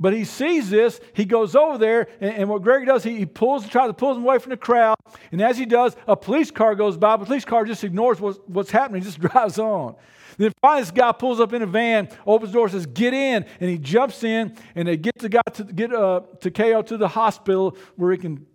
but 0.00 0.12
he 0.12 0.24
sees 0.24 0.70
this 0.70 1.00
he 1.12 1.24
goes 1.24 1.54
over 1.54 1.78
there 1.78 2.08
and, 2.20 2.34
and 2.34 2.48
what 2.48 2.62
greg 2.62 2.86
does 2.86 3.04
he, 3.04 3.18
he 3.18 3.26
pulls 3.26 3.68
tries 3.68 3.88
to 3.88 3.94
pull 3.94 4.12
him 4.16 4.22
away 4.22 4.38
from 4.38 4.50
the 4.50 4.56
crowd 4.56 4.96
and 5.30 5.40
as 5.40 5.58
he 5.58 5.66
does 5.66 5.96
a 6.06 6.16
police 6.16 6.50
car 6.50 6.74
goes 6.74 6.96
by 6.96 7.16
but 7.16 7.20
the 7.20 7.26
police 7.26 7.44
car 7.44 7.64
just 7.64 7.84
ignores 7.84 8.20
what's, 8.20 8.38
what's 8.46 8.70
happening 8.70 9.02
just 9.02 9.20
drives 9.20 9.58
on 9.58 9.94
then 10.38 10.52
finally, 10.60 10.82
this 10.82 10.90
guy 10.90 11.12
pulls 11.12 11.40
up 11.40 11.52
in 11.52 11.62
a 11.62 11.66
van, 11.66 12.08
opens 12.26 12.52
the 12.52 12.58
door, 12.58 12.68
says, 12.68 12.86
"Get 12.86 13.14
in," 13.14 13.44
and 13.60 13.70
he 13.70 13.78
jumps 13.78 14.24
in, 14.24 14.56
and 14.74 14.88
they 14.88 14.96
get 14.96 15.18
the 15.18 15.28
guy 15.28 15.42
to 15.54 15.64
get 15.64 15.92
uh, 15.92 16.22
Takeo 16.40 16.82
to 16.82 16.96
the 16.96 17.08
hospital 17.08 17.76
where 17.96 18.12
he 18.12 18.18
can 18.18 18.46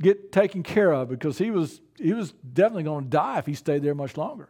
get 0.00 0.32
taken 0.32 0.62
care 0.62 0.92
of 0.92 1.08
because 1.08 1.38
he 1.38 1.50
was 1.50 1.80
he 1.98 2.12
was 2.12 2.32
definitely 2.32 2.84
going 2.84 3.04
to 3.04 3.10
die 3.10 3.38
if 3.38 3.46
he 3.46 3.54
stayed 3.54 3.82
there 3.82 3.94
much 3.94 4.16
longer. 4.16 4.48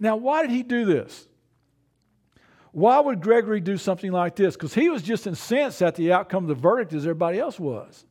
Now, 0.00 0.16
why 0.16 0.42
did 0.42 0.50
he 0.50 0.62
do 0.62 0.84
this? 0.84 1.28
Why 2.74 2.98
would 2.98 3.20
Gregory 3.20 3.60
do 3.60 3.78
something 3.78 4.10
like 4.10 4.34
this? 4.34 4.56
Because 4.56 4.74
he 4.74 4.88
was 4.88 5.00
just 5.00 5.28
incensed 5.28 5.80
at 5.80 5.94
the 5.94 6.12
outcome 6.12 6.42
of 6.42 6.48
the 6.48 6.60
verdict 6.60 6.92
as 6.92 7.04
everybody 7.04 7.38
else 7.38 7.56
was. 7.56 8.04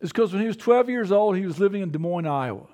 It's 0.00 0.12
because 0.12 0.32
when 0.32 0.40
he 0.40 0.46
was 0.46 0.56
12 0.56 0.88
years 0.88 1.10
old, 1.10 1.36
he 1.36 1.44
was 1.44 1.58
living 1.58 1.82
in 1.82 1.90
Des 1.90 1.98
Moines, 1.98 2.28
Iowa. 2.28 2.68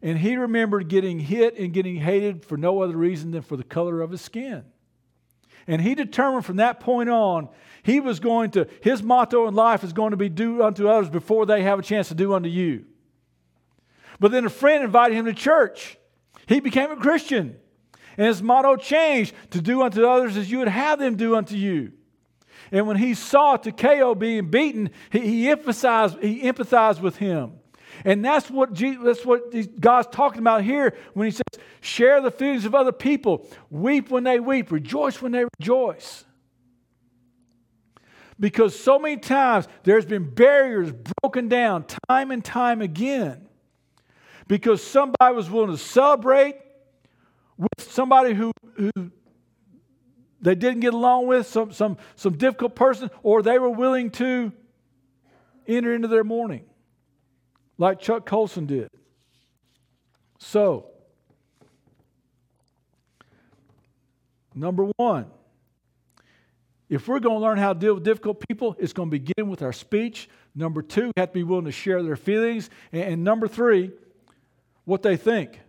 And 0.00 0.16
he 0.16 0.38
remembered 0.38 0.88
getting 0.88 1.20
hit 1.20 1.58
and 1.58 1.74
getting 1.74 1.96
hated 1.96 2.42
for 2.42 2.56
no 2.56 2.80
other 2.80 2.96
reason 2.96 3.32
than 3.32 3.42
for 3.42 3.58
the 3.58 3.64
color 3.64 4.00
of 4.00 4.10
his 4.10 4.22
skin. 4.22 4.64
And 5.66 5.82
he 5.82 5.94
determined 5.94 6.46
from 6.46 6.56
that 6.56 6.80
point 6.80 7.10
on, 7.10 7.50
he 7.82 8.00
was 8.00 8.18
going 8.18 8.52
to, 8.52 8.66
his 8.80 9.02
motto 9.02 9.46
in 9.46 9.54
life 9.54 9.84
is 9.84 9.92
going 9.92 10.12
to 10.12 10.16
be 10.16 10.30
do 10.30 10.62
unto 10.62 10.88
others 10.88 11.10
before 11.10 11.44
they 11.44 11.64
have 11.64 11.78
a 11.78 11.82
chance 11.82 12.08
to 12.08 12.14
do 12.14 12.32
unto 12.32 12.48
you. 12.48 12.86
But 14.18 14.30
then 14.30 14.46
a 14.46 14.50
friend 14.50 14.82
invited 14.82 15.16
him 15.16 15.26
to 15.26 15.34
church. 15.34 15.98
He 16.46 16.60
became 16.60 16.90
a 16.90 16.96
Christian. 16.96 17.56
And 18.16 18.26
his 18.26 18.42
motto 18.42 18.76
changed 18.76 19.34
to 19.50 19.60
do 19.60 19.82
unto 19.82 20.06
others 20.06 20.36
as 20.36 20.50
you 20.50 20.58
would 20.58 20.68
have 20.68 20.98
them 20.98 21.16
do 21.16 21.34
unto 21.34 21.56
you. 21.56 21.92
And 22.70 22.86
when 22.86 22.96
he 22.96 23.14
saw 23.14 23.56
Takeo 23.56 24.14
being 24.14 24.50
beaten, 24.50 24.90
he, 25.10 25.20
he 25.20 25.50
emphasized, 25.50 26.18
he 26.20 26.42
empathized 26.42 27.00
with 27.00 27.16
him. 27.16 27.52
And 28.04 28.24
that's 28.24 28.50
what, 28.50 28.72
Jesus, 28.72 29.02
that's 29.04 29.26
what 29.26 29.80
God's 29.80 30.08
talking 30.08 30.40
about 30.40 30.64
here 30.64 30.96
when 31.12 31.26
He 31.26 31.30
says, 31.30 31.60
share 31.80 32.20
the 32.20 32.30
feelings 32.30 32.64
of 32.64 32.74
other 32.74 32.92
people, 32.92 33.46
weep 33.70 34.10
when 34.10 34.24
they 34.24 34.40
weep, 34.40 34.72
rejoice 34.72 35.20
when 35.22 35.32
they 35.32 35.44
rejoice. 35.60 36.24
Because 38.40 38.78
so 38.78 38.98
many 38.98 39.18
times 39.18 39.68
there's 39.84 40.06
been 40.06 40.28
barriers 40.28 40.92
broken 41.22 41.48
down 41.48 41.84
time 42.08 42.32
and 42.32 42.44
time 42.44 42.82
again. 42.82 43.46
Because 44.46 44.82
somebody 44.82 45.34
was 45.34 45.50
willing 45.50 45.70
to 45.70 45.78
celebrate 45.78 46.56
with 47.56 47.90
somebody 47.90 48.34
who, 48.34 48.52
who 48.76 48.90
they 50.40 50.54
didn't 50.54 50.80
get 50.80 50.92
along 50.92 51.26
with, 51.26 51.46
some, 51.46 51.72
some, 51.72 51.96
some 52.16 52.36
difficult 52.36 52.74
person, 52.74 53.10
or 53.22 53.42
they 53.42 53.58
were 53.58 53.70
willing 53.70 54.10
to 54.10 54.52
enter 55.66 55.94
into 55.94 56.08
their 56.08 56.24
mourning 56.24 56.64
like 57.78 58.00
Chuck 58.00 58.26
Colson 58.26 58.66
did. 58.66 58.88
So, 60.38 60.86
number 64.54 64.90
one, 64.96 65.26
if 66.88 67.08
we're 67.08 67.20
going 67.20 67.36
to 67.36 67.42
learn 67.42 67.58
how 67.58 67.72
to 67.72 67.78
deal 67.78 67.94
with 67.94 68.04
difficult 68.04 68.46
people, 68.46 68.76
it's 68.78 68.92
going 68.92 69.10
to 69.10 69.18
begin 69.18 69.48
with 69.48 69.62
our 69.62 69.72
speech. 69.72 70.28
Number 70.54 70.82
two, 70.82 71.06
we 71.06 71.12
have 71.16 71.30
to 71.30 71.34
be 71.34 71.42
willing 71.42 71.64
to 71.64 71.72
share 71.72 72.02
their 72.02 72.16
feelings. 72.16 72.68
And, 72.92 73.24
number 73.24 73.48
three, 73.48 73.90
what 74.84 75.02
they 75.02 75.16
think. 75.16 75.60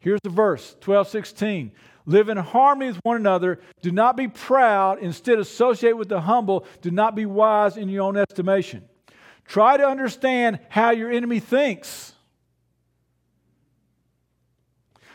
Here's 0.00 0.20
the 0.22 0.30
verse 0.30 0.76
12 0.80 1.08
16. 1.08 1.72
Live 2.06 2.28
in 2.28 2.38
harmony 2.38 2.90
with 2.90 3.00
one 3.02 3.16
another. 3.16 3.60
Do 3.82 3.92
not 3.92 4.16
be 4.16 4.26
proud. 4.26 4.98
Instead, 5.00 5.38
associate 5.38 5.96
with 5.96 6.08
the 6.08 6.22
humble. 6.22 6.66
Do 6.80 6.90
not 6.90 7.14
be 7.14 7.26
wise 7.26 7.76
in 7.76 7.88
your 7.88 8.02
own 8.02 8.16
estimation. 8.16 8.84
Try 9.44 9.76
to 9.76 9.86
understand 9.86 10.60
how 10.68 10.90
your 10.90 11.10
enemy 11.10 11.40
thinks. 11.40 12.14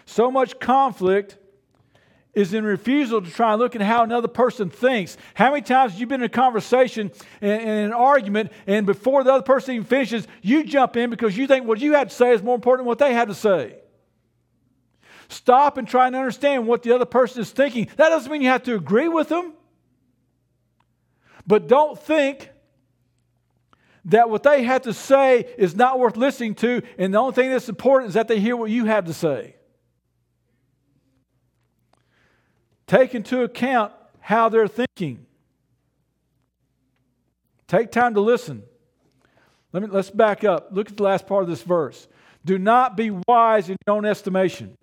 So 0.06 0.30
much 0.30 0.60
conflict 0.60 1.38
is 2.36 2.54
in 2.54 2.66
refusal 2.66 3.22
to 3.22 3.32
try 3.32 3.54
and 3.54 3.62
look 3.62 3.76
at 3.76 3.82
how 3.82 4.04
another 4.04 4.28
person 4.28 4.70
thinks. 4.70 5.18
How 5.34 5.52
many 5.52 5.62
times 5.62 5.94
have 5.94 6.02
you 6.02 6.06
been 6.06 6.22
in 6.22 6.26
a 6.26 6.30
conversation 6.30 7.12
and, 7.42 7.62
an 7.62 7.94
argument, 7.94 8.52
and 8.68 8.86
before 8.86 9.24
the 9.24 9.34
other 9.34 9.44
person 9.44 9.76
even 9.76 9.86
finishes, 9.86 10.28
you 10.42 10.64
jump 10.64 10.98
in 10.98 11.10
because 11.10 11.38
you 11.38 11.48
think 11.48 11.66
what 11.66 11.80
you 11.80 11.94
had 11.94 12.10
to 12.10 12.16
say 12.16 12.32
is 12.32 12.44
more 12.44 12.56
important 12.56 12.86
than 12.86 12.88
what 12.88 13.00
they 13.00 13.14
had 13.14 13.30
to 13.30 13.34
say? 13.34 13.78
Stop 15.30 15.78
and 15.78 15.88
try 15.88 16.08
and 16.08 16.16
understand 16.16 16.68
what 16.68 16.84
the 16.84 16.94
other 16.94 17.06
person 17.06 17.42
is 17.42 17.50
thinking. 17.50 17.88
That 17.96 18.10
doesn't 18.10 18.32
mean 18.32 18.42
you 18.42 18.50
have 18.50 18.64
to 18.64 18.76
agree 18.76 19.08
with 19.08 19.30
them. 19.30 19.54
But 21.48 21.68
don't 21.68 22.00
think 22.00 22.50
that 24.06 24.30
what 24.30 24.44
they 24.44 24.64
have 24.64 24.84
to 24.84 24.94
say 24.94 25.54
is 25.58 25.76
not 25.76 26.00
worth 26.00 26.16
listening 26.16 26.56
to, 26.56 26.82
and 26.98 27.14
the 27.14 27.18
only 27.18 27.34
thing 27.34 27.50
that's 27.50 27.70
important 27.70 28.10
is 28.10 28.14
that 28.14 28.28
they 28.28 28.40
hear 28.40 28.56
what 28.56 28.70
you 28.70 28.86
have 28.86 29.06
to 29.06 29.14
say. 29.14 29.56
Take 32.88 33.16
into 33.16 33.42
account 33.44 33.94
how 34.20 34.50
they're 34.50 34.68
thinking. 34.68 35.26
Take 37.68 37.92
time 37.92 38.14
to 38.14 38.22
listen. 38.22 38.64
Let 39.74 39.84
me, 39.84 39.90
let's 39.90 40.10
back 40.10 40.44
up. 40.44 40.70
Look 40.72 40.90
at 40.90 40.98
the 40.98 41.04
last 41.04 41.28
part 41.28 41.44
of 41.44 41.50
this 41.50 41.64
verse. 41.64 42.08
Do 42.46 42.60
not 42.60 42.96
be 42.96 43.12
wise 43.28 43.70
in 43.70 43.78
your 43.88 43.96
own 43.96 44.06
estimation. 44.06 44.78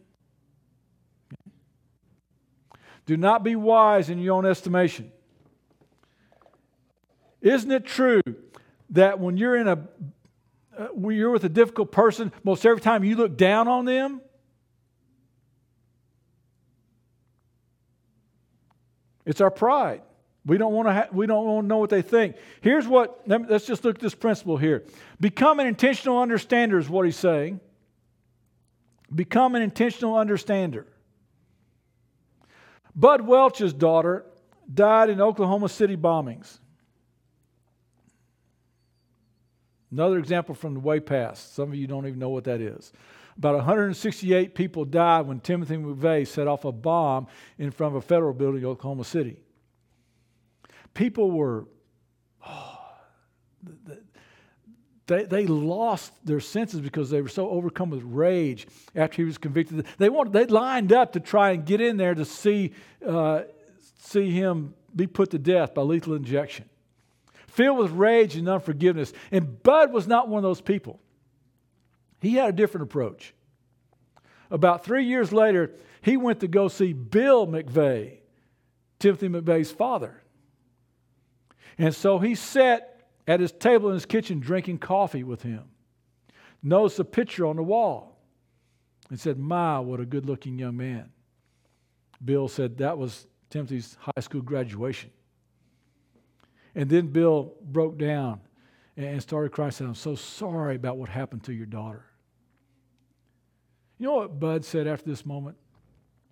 Do 3.07 3.17
not 3.17 3.45
be 3.45 3.57
wise 3.57 4.11
in 4.11 4.19
your 4.19 4.37
own 4.37 4.47
estimation. 4.47 5.13
Isn't 7.41 7.71
it 7.71 7.85
true 7.85 8.21
that 8.91 9.19
when 9.19 9.37
you're 9.37 9.57
in 9.57 9.69
a 9.69 9.79
uh, 10.77 10.87
when 10.87 11.17
you're 11.17 11.31
with 11.31 11.45
a 11.45 11.51
difficult 11.51 11.93
person, 11.93 12.33
most 12.45 12.65
every 12.65 12.81
time 12.81 13.05
you 13.05 13.15
look 13.15 13.37
down 13.37 13.69
on 13.69 13.85
them, 13.85 14.23
it's 19.25 19.41
our 19.41 19.51
pride. 19.51 20.03
We 20.45 20.59
don't 20.59 20.73
want 20.73 20.89
to. 20.89 20.93
Ha- 20.93 21.09
we 21.13 21.27
don't 21.27 21.45
want 21.45 21.65
to 21.65 21.69
know 21.69 21.79
what 21.79 21.91
they 21.91 22.03
think. 22.03 22.37
Here's 22.61 22.87
what. 22.87 23.23
Let's 23.27 23.67
just 23.67 23.85
look 23.85 23.97
at 23.97 24.01
this 24.01 24.15
principle 24.15 24.57
here. 24.57 24.85
Become 25.21 25.61
an 25.61 25.67
intentional 25.67 26.19
understander 26.19 26.79
is 26.79 26.89
what 26.89 27.05
he's 27.05 27.17
saying. 27.17 27.61
Become 29.15 29.55
an 29.55 29.63
intentional 29.63 30.17
understander. 30.17 30.87
Bud 32.97 33.23
Welch's 33.23 33.73
daughter 33.73 34.25
died 34.73 35.11
in 35.11 35.21
Oklahoma 35.21 35.69
City 35.69 35.97
bombings. 35.97 36.59
Another 39.93 40.19
example 40.19 40.55
from 40.55 40.75
the 40.75 40.81
way 40.81 41.01
past. 41.01 41.55
Some 41.55 41.69
of 41.69 41.75
you 41.75 41.87
don't 41.87 42.07
even 42.07 42.19
know 42.19 42.31
what 42.31 42.45
that 42.45 42.61
is. 42.61 42.93
About 43.37 43.55
168 43.57 44.55
people 44.55 44.85
died 44.85 45.27
when 45.27 45.41
Timothy 45.41 45.77
McVeigh 45.77 46.27
set 46.27 46.47
off 46.47 46.65
a 46.65 46.73
bomb 46.73 47.27
in 47.59 47.71
front 47.71 47.97
of 47.97 48.03
a 48.03 48.07
federal 48.07 48.33
building 48.33 48.63
in 48.63 48.67
Oklahoma 48.67 49.05
City. 49.05 49.43
People 50.95 51.31
were, 51.31 51.67
oh, 52.47 52.79
they, 55.07 55.25
they 55.25 55.47
lost 55.47 56.13
their 56.25 56.41
senses 56.41 56.81
because 56.81 57.09
they 57.09 57.23
were 57.23 57.29
so 57.29 57.49
overcome 57.49 57.91
with 57.91 58.03
rage 58.03 58.67
after 58.95 59.17
he 59.17 59.25
was 59.25 59.39
convicted. 59.39 59.87
They, 59.97 60.11
wanted, 60.11 60.35
they 60.35 60.47
lined 60.47 60.93
up 60.93 61.13
to 61.15 61.21
try 61.21 61.53
and 61.53 61.65
get 61.65 61.81
in 61.81 61.97
there 61.97 62.15
to 62.15 62.25
see, 62.25 62.73
uh, 63.07 63.43
see 63.99 64.31
him 64.31 64.75
be 64.95 65.07
put 65.07 65.31
to 65.31 65.39
death 65.39 65.73
by 65.75 65.83
lethal 65.83 66.15
injection 66.15 66.67
filled 67.53 67.79
with 67.79 67.91
rage 67.91 68.35
and 68.37 68.49
unforgiveness. 68.49 69.13
And 69.31 69.63
Bud 69.63 69.93
was 69.93 70.07
not 70.07 70.29
one 70.29 70.39
of 70.39 70.43
those 70.43 70.63
people. 70.63 70.99
He 72.23 72.35
had 72.35 72.51
a 72.51 72.53
different 72.53 72.85
approach. 72.85 73.35
About 74.49 74.85
three 74.85 75.05
years 75.05 75.33
later, 75.33 75.73
he 76.03 76.17
went 76.17 76.39
to 76.41 76.47
go 76.47 76.69
see 76.69 76.93
Bill 76.93 77.49
McVeigh, 77.49 78.19
Timothy 79.01 79.29
McVeigh's 79.29 79.73
father. 79.73 80.23
And 81.77 81.93
so 81.93 82.21
he 82.21 82.37
sat 82.37 83.09
at 83.27 83.41
his 83.41 83.51
table 83.51 83.89
in 83.89 83.95
his 83.95 84.07
kitchen 84.07 84.39
drinking 84.39 84.79
coffee 84.79 85.25
with 85.25 85.43
him. 85.43 85.65
Noticed 86.63 87.01
a 87.01 87.05
picture 87.05 87.45
on 87.45 87.57
the 87.57 87.63
wall 87.65 88.21
and 89.11 89.19
said, 89.19 89.37
My, 89.37 89.81
what 89.81 89.99
a 89.99 90.07
good 90.07 90.27
looking 90.27 90.57
young 90.57 90.77
man. 90.77 91.11
Bill 92.25 92.47
said 92.47 92.79
that 92.79 92.99
was 92.99 93.27
Timothy's 93.51 93.97
high 93.99 94.21
school 94.21 94.43
graduation. 94.43 95.11
And 96.77 96.89
then 96.89 97.09
Bill 97.09 97.55
broke 97.61 97.99
down 97.99 98.43
and 98.97 99.21
started 99.21 99.51
crying, 99.51 99.73
said, 99.73 99.89
I'm 99.89 99.97
so 99.97 100.15
sorry 100.15 100.77
about 100.77 100.99
what 100.99 101.09
happened 101.09 101.43
to 101.45 101.53
your 101.53 101.67
daughter. 101.67 102.05
You 104.03 104.09
know 104.09 104.15
what 104.15 104.41
Bud 104.41 104.65
said 104.65 104.89
after 104.89 105.09
this 105.09 105.25
moment? 105.25 105.57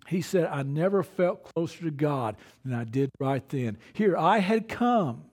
He 0.05 0.21
said, 0.21 0.43
I 0.47 0.61
never 0.61 1.03
felt 1.03 1.45
closer 1.55 1.85
to 1.85 1.91
God 1.91 2.35
than 2.65 2.73
I 2.73 2.83
did 2.83 3.09
right 3.17 3.47
then. 3.47 3.77
Here, 3.93 4.17
I 4.17 4.39
had 4.39 4.67
come. 4.67 5.23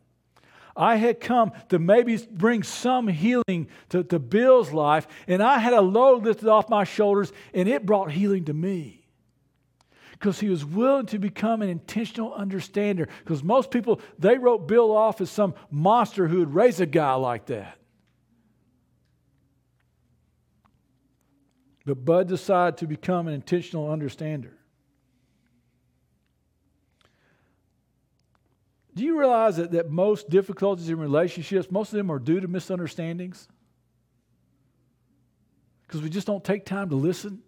I 0.76 0.94
had 0.94 1.18
come 1.18 1.50
to 1.70 1.80
maybe 1.80 2.16
bring 2.30 2.62
some 2.62 3.08
healing 3.08 3.66
to, 3.88 4.04
to 4.04 4.20
Bill's 4.20 4.70
life, 4.70 5.08
and 5.26 5.42
I 5.42 5.58
had 5.58 5.72
a 5.72 5.80
load 5.80 6.22
lifted 6.22 6.46
off 6.46 6.68
my 6.68 6.84
shoulders, 6.84 7.32
and 7.52 7.68
it 7.68 7.84
brought 7.84 8.12
healing 8.12 8.44
to 8.44 8.54
me. 8.54 9.04
Because 10.12 10.38
he 10.38 10.48
was 10.48 10.64
willing 10.64 11.06
to 11.06 11.18
become 11.18 11.60
an 11.60 11.68
intentional 11.68 12.32
understander. 12.36 13.08
Because 13.24 13.42
most 13.42 13.72
people, 13.72 14.00
they 14.16 14.38
wrote 14.38 14.68
Bill 14.68 14.96
off 14.96 15.20
as 15.20 15.28
some 15.28 15.54
monster 15.72 16.28
who 16.28 16.38
would 16.38 16.54
raise 16.54 16.78
a 16.78 16.86
guy 16.86 17.14
like 17.14 17.46
that. 17.46 17.77
But 21.88 22.04
Bud 22.04 22.28
decided 22.28 22.76
to 22.80 22.86
become 22.86 23.28
an 23.28 23.34
intentional 23.34 23.90
understander. 23.90 24.52
Do 28.94 29.02
you 29.02 29.18
realize 29.18 29.56
that, 29.56 29.70
that 29.70 29.88
most 29.88 30.28
difficulties 30.28 30.90
in 30.90 30.98
relationships, 30.98 31.70
most 31.70 31.94
of 31.94 31.96
them 31.96 32.12
are 32.12 32.18
due 32.18 32.40
to 32.40 32.46
misunderstandings? 32.46 33.48
Because 35.86 36.02
we 36.02 36.10
just 36.10 36.26
don't 36.26 36.44
take 36.44 36.66
time 36.66 36.90
to 36.90 36.96
listen. 36.96 37.38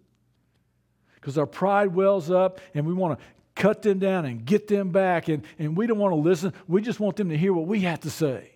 Because 1.13 1.37
our 1.37 1.45
pride 1.45 1.93
wells 1.93 2.31
up 2.31 2.59
and 2.73 2.87
we 2.87 2.95
want 2.95 3.19
to 3.19 3.25
cut 3.53 3.83
them 3.83 3.99
down 3.99 4.25
and 4.25 4.43
get 4.43 4.67
them 4.67 4.89
back, 4.89 5.27
and, 5.27 5.43
and 5.59 5.77
we 5.77 5.85
don't 5.85 5.99
want 5.99 6.13
to 6.13 6.19
listen. 6.19 6.51
We 6.67 6.81
just 6.81 6.99
want 6.99 7.15
them 7.15 7.29
to 7.29 7.37
hear 7.37 7.53
what 7.53 7.67
we 7.67 7.81
have 7.81 7.99
to 7.99 8.09
say. 8.09 8.53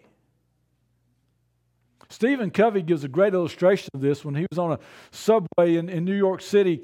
Stephen 2.10 2.52
Covey 2.52 2.82
gives 2.82 3.04
a 3.04 3.08
great 3.08 3.34
illustration 3.34 3.90
of 3.94 4.02
this 4.02 4.24
when 4.24 4.36
he 4.36 4.46
was 4.50 4.60
on 4.60 4.74
a 4.74 4.80
subway 5.12 5.76
in, 5.76 5.90
in 5.90 6.06
New 6.06 6.16
York 6.16 6.42
City, 6.42 6.84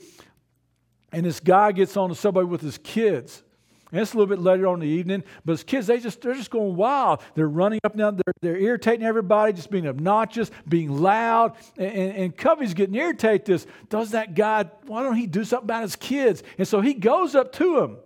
and 1.11 1.25
this 1.25 1.39
guy 1.39 1.71
gets 1.71 1.97
on 1.97 2.09
the 2.09 2.15
subway 2.15 2.43
with 2.43 2.61
his 2.61 2.77
kids. 2.77 3.43
And 3.91 3.99
it's 3.99 4.13
a 4.13 4.17
little 4.17 4.33
bit 4.33 4.41
later 4.41 4.67
on 4.67 4.75
in 4.75 4.79
the 4.79 4.87
evening, 4.87 5.23
but 5.43 5.51
his 5.51 5.63
kids, 5.63 5.87
they 5.87 5.99
just 5.99 6.21
they're 6.21 6.33
just 6.33 6.49
going 6.49 6.77
wild. 6.77 7.21
They're 7.35 7.49
running 7.49 7.81
up 7.83 7.91
and 7.91 7.99
down, 7.99 8.15
they're, 8.15 8.33
they're 8.41 8.57
irritating 8.57 9.05
everybody, 9.05 9.51
just 9.51 9.69
being 9.69 9.85
obnoxious, 9.85 10.49
being 10.67 11.01
loud. 11.01 11.57
And, 11.77 11.91
and, 11.91 12.17
and 12.17 12.37
Covey's 12.37 12.73
getting 12.73 12.95
irritated. 12.95 13.45
This 13.45 13.67
does 13.89 14.11
that 14.11 14.33
guy, 14.33 14.63
why 14.85 15.03
don't 15.03 15.17
he 15.17 15.27
do 15.27 15.43
something 15.43 15.65
about 15.65 15.81
his 15.81 15.97
kids? 15.97 16.41
And 16.57 16.65
so 16.65 16.79
he 16.79 16.93
goes 16.93 17.35
up 17.35 17.51
to 17.53 17.79
him 17.79 17.97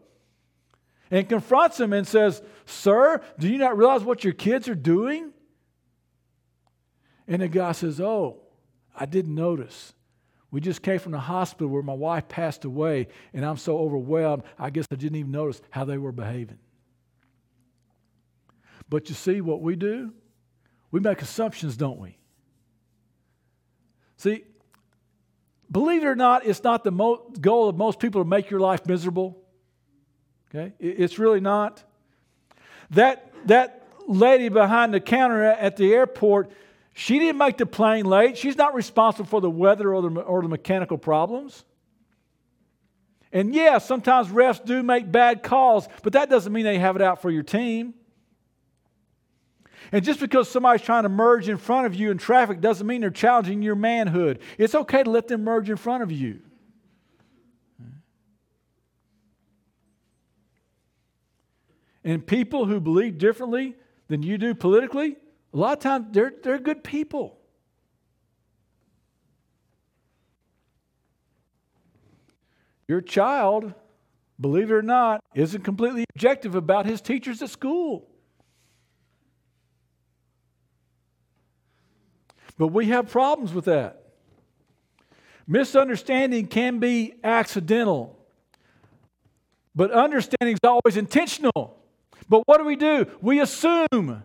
and 1.12 1.30
confronts 1.30 1.80
him 1.80 1.94
and 1.94 2.08
says, 2.08 2.42
Sir, 2.66 3.22
do 3.38 3.48
you 3.48 3.60
not 3.60 3.78
realize 3.78 4.04
what 4.04 4.24
your 4.24 4.34
kids 4.34 4.68
are 4.68 4.74
doing? 4.74 5.34
And 7.28 7.42
the 7.42 7.48
guy 7.48 7.72
says, 7.72 8.00
Oh, 8.00 8.38
I 8.96 9.06
didn't 9.06 9.36
notice. 9.36 9.94
We 10.52 10.62
just 10.62 10.82
came 10.82 11.00
from 11.00 11.12
the 11.12 11.20
hospital 11.20 11.68
where 11.68 11.84
my 11.84 11.94
wife 11.94 12.28
passed 12.30 12.64
away, 12.64 13.08
and 13.34 13.44
I'm 13.44 13.58
so 13.58 13.78
overwhelmed, 13.78 14.44
I 14.58 14.70
guess 14.70 14.88
I 14.90 14.96
didn't 14.96 15.18
even 15.18 15.32
notice 15.32 15.62
how 15.70 15.84
they 15.84 15.98
were 15.98 16.14
behaving. 16.14 16.60
But 18.90 19.10
you 19.10 19.16
see 19.16 19.42
what 19.42 19.62
we 19.62 19.76
do? 19.76 20.14
We 20.92 21.00
make 21.00 21.22
assumptions, 21.22 21.76
don't 21.76 22.00
we? 22.00 22.18
See, 24.18 24.46
believe 25.70 26.04
it 26.04 26.08
or 26.08 26.16
not, 26.16 26.46
it's 26.46 26.64
not 26.64 26.84
the 26.84 26.92
mo- 26.92 27.30
goal 27.42 27.68
of 27.68 27.76
most 27.76 28.00
people 28.00 28.24
to 28.24 28.30
make 28.30 28.50
your 28.50 28.60
life 28.60 28.86
miserable. 28.86 29.38
Okay? 30.54 30.74
It's 30.80 31.20
really 31.20 31.42
not. 31.42 31.84
That, 32.92 33.34
that 33.48 33.88
lady 34.08 34.50
behind 34.50 34.94
the 34.94 35.02
counter 35.02 35.44
at 35.44 35.76
the 35.76 35.94
airport 35.94 36.52
she 36.98 37.20
didn't 37.20 37.38
make 37.38 37.58
the 37.58 37.66
plane 37.66 38.06
late. 38.06 38.38
She's 38.38 38.56
not 38.56 38.74
responsible 38.74 39.26
for 39.26 39.42
the 39.42 39.50
weather 39.50 39.94
or 39.94 40.02
the, 40.02 40.22
or 40.22 40.42
the 40.42 40.48
mechanical 40.48 40.98
problems. 40.98 41.66
And 43.34 43.54
yeah, 43.54 43.80
sometimes 43.80 44.30
refs 44.30 44.64
do 44.64 44.82
make 44.82 45.12
bad 45.12 45.44
calls, 45.44 45.90
but 46.04 46.14
that 46.14 46.30
doesn't 46.30 46.54
mean 46.54 46.64
they 46.64 46.80
have 46.80 46.96
it 46.96 47.02
out 47.02 47.22
for 47.22 47.30
your 47.30 47.44
team. 47.44 47.96
And 49.92 50.06
just 50.06 50.22
because 50.22 50.50
somebody's 50.50 50.86
trying 50.86 51.04
to 51.04 51.10
merge 51.10 51.50
in 51.50 51.58
front 51.58 51.86
of 51.86 51.96
you 51.96 52.12
in 52.12 52.18
traffic 52.18 52.62
doesn't 52.62 52.88
mean 52.88 53.02
they're 53.02 53.10
challenging 53.10 53.62
your 53.62 53.76
manhood. 53.76 54.40
It's 54.58 54.74
okay 54.74 55.04
to 55.04 55.12
let 55.12 55.28
them 55.28 55.44
merge 55.44 55.70
in 55.70 55.76
front 55.76 56.02
of 56.02 56.14
you. 56.14 56.40
And 62.06 62.26
people 62.26 62.68
who 62.68 62.80
believe 62.80 63.18
differently 63.18 63.76
than 64.08 64.24
you 64.24 64.38
do 64.38 64.56
politically, 64.56 65.18
a 65.56 65.58
lot 65.58 65.78
of 65.78 65.80
times 65.80 66.08
they're, 66.12 66.34
they're 66.44 66.60
good 66.60 66.84
people. 66.84 67.38
Your 72.90 73.00
child, 73.00 73.74
believe 74.40 74.70
it 74.70 74.74
or 74.74 74.82
not, 74.82 75.24
isn't 75.34 75.64
completely 75.64 76.04
objective 76.14 76.56
about 76.56 76.86
his 76.86 77.00
teachers 77.00 77.42
at 77.42 77.50
school. 77.50 78.06
But 82.58 82.68
we 82.68 82.88
have 82.88 83.10
problems 83.10 83.54
with 83.54 83.66
that. 83.66 84.04
Misunderstanding 85.48 86.48
can 86.48 86.80
be 86.80 87.14
accidental, 87.24 88.20
but 89.74 89.92
understanding 89.92 90.56
is 90.56 90.68
always 90.68 90.98
intentional. 90.98 91.80
But 92.28 92.44
what 92.46 92.58
do 92.58 92.66
we 92.66 92.76
do? 92.76 93.06
We 93.22 93.40
assume. 93.40 94.24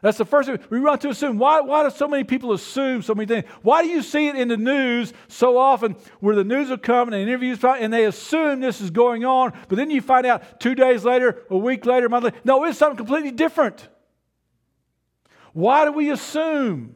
That's 0.00 0.18
the 0.18 0.24
first 0.24 0.48
thing 0.48 0.60
we 0.70 0.78
run 0.78 0.98
to 1.00 1.08
assume. 1.08 1.38
Why, 1.38 1.60
why 1.60 1.82
do 1.82 1.90
so 1.90 2.06
many 2.06 2.22
people 2.22 2.52
assume 2.52 3.02
so 3.02 3.16
many 3.16 3.26
things? 3.26 3.46
Why 3.62 3.82
do 3.82 3.88
you 3.88 4.02
see 4.02 4.28
it 4.28 4.36
in 4.36 4.46
the 4.46 4.56
news 4.56 5.12
so 5.26 5.58
often 5.58 5.96
where 6.20 6.36
the 6.36 6.44
news 6.44 6.70
will 6.70 6.78
come 6.78 7.08
and 7.08 7.14
the 7.14 7.18
interviews 7.18 7.58
and 7.64 7.92
they 7.92 8.04
assume 8.04 8.60
this 8.60 8.80
is 8.80 8.90
going 8.90 9.24
on, 9.24 9.52
but 9.68 9.76
then 9.76 9.90
you 9.90 10.00
find 10.00 10.24
out 10.24 10.60
two 10.60 10.76
days 10.76 11.04
later, 11.04 11.42
a 11.50 11.58
week 11.58 11.84
later, 11.84 12.06
a 12.06 12.10
month 12.10 12.24
later, 12.24 12.36
no, 12.44 12.64
it's 12.64 12.78
something 12.78 12.96
completely 12.96 13.32
different. 13.32 13.88
Why 15.52 15.84
do 15.84 15.90
we 15.90 16.10
assume? 16.10 16.94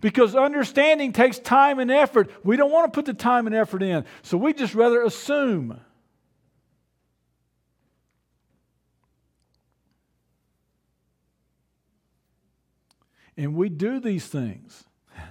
Because 0.00 0.34
understanding 0.34 1.12
takes 1.12 1.38
time 1.38 1.78
and 1.78 1.92
effort. 1.92 2.30
We 2.42 2.56
don't 2.56 2.72
want 2.72 2.92
to 2.92 2.96
put 2.96 3.04
the 3.04 3.14
time 3.14 3.46
and 3.46 3.54
effort 3.54 3.84
in, 3.84 4.04
so 4.22 4.36
we 4.36 4.52
just 4.52 4.74
rather 4.74 5.02
assume. 5.02 5.80
And 13.36 13.54
we 13.54 13.68
do 13.68 14.00
these 14.00 14.26
things 14.26 14.84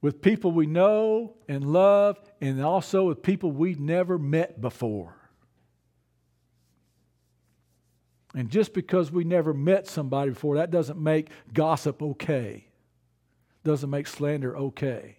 with 0.00 0.22
people 0.22 0.52
we 0.52 0.66
know 0.66 1.34
and 1.48 1.72
love, 1.72 2.18
and 2.40 2.62
also 2.62 3.04
with 3.08 3.22
people 3.22 3.50
we've 3.50 3.80
never 3.80 4.18
met 4.18 4.60
before. 4.60 5.16
And 8.34 8.50
just 8.50 8.74
because 8.74 9.10
we 9.10 9.24
never 9.24 9.54
met 9.54 9.86
somebody 9.86 10.30
before, 10.30 10.56
that 10.56 10.70
doesn't 10.70 10.98
make 10.98 11.30
gossip 11.54 12.02
okay, 12.02 12.66
doesn't 13.64 13.88
make 13.88 14.06
slander 14.06 14.54
okay. 14.56 15.16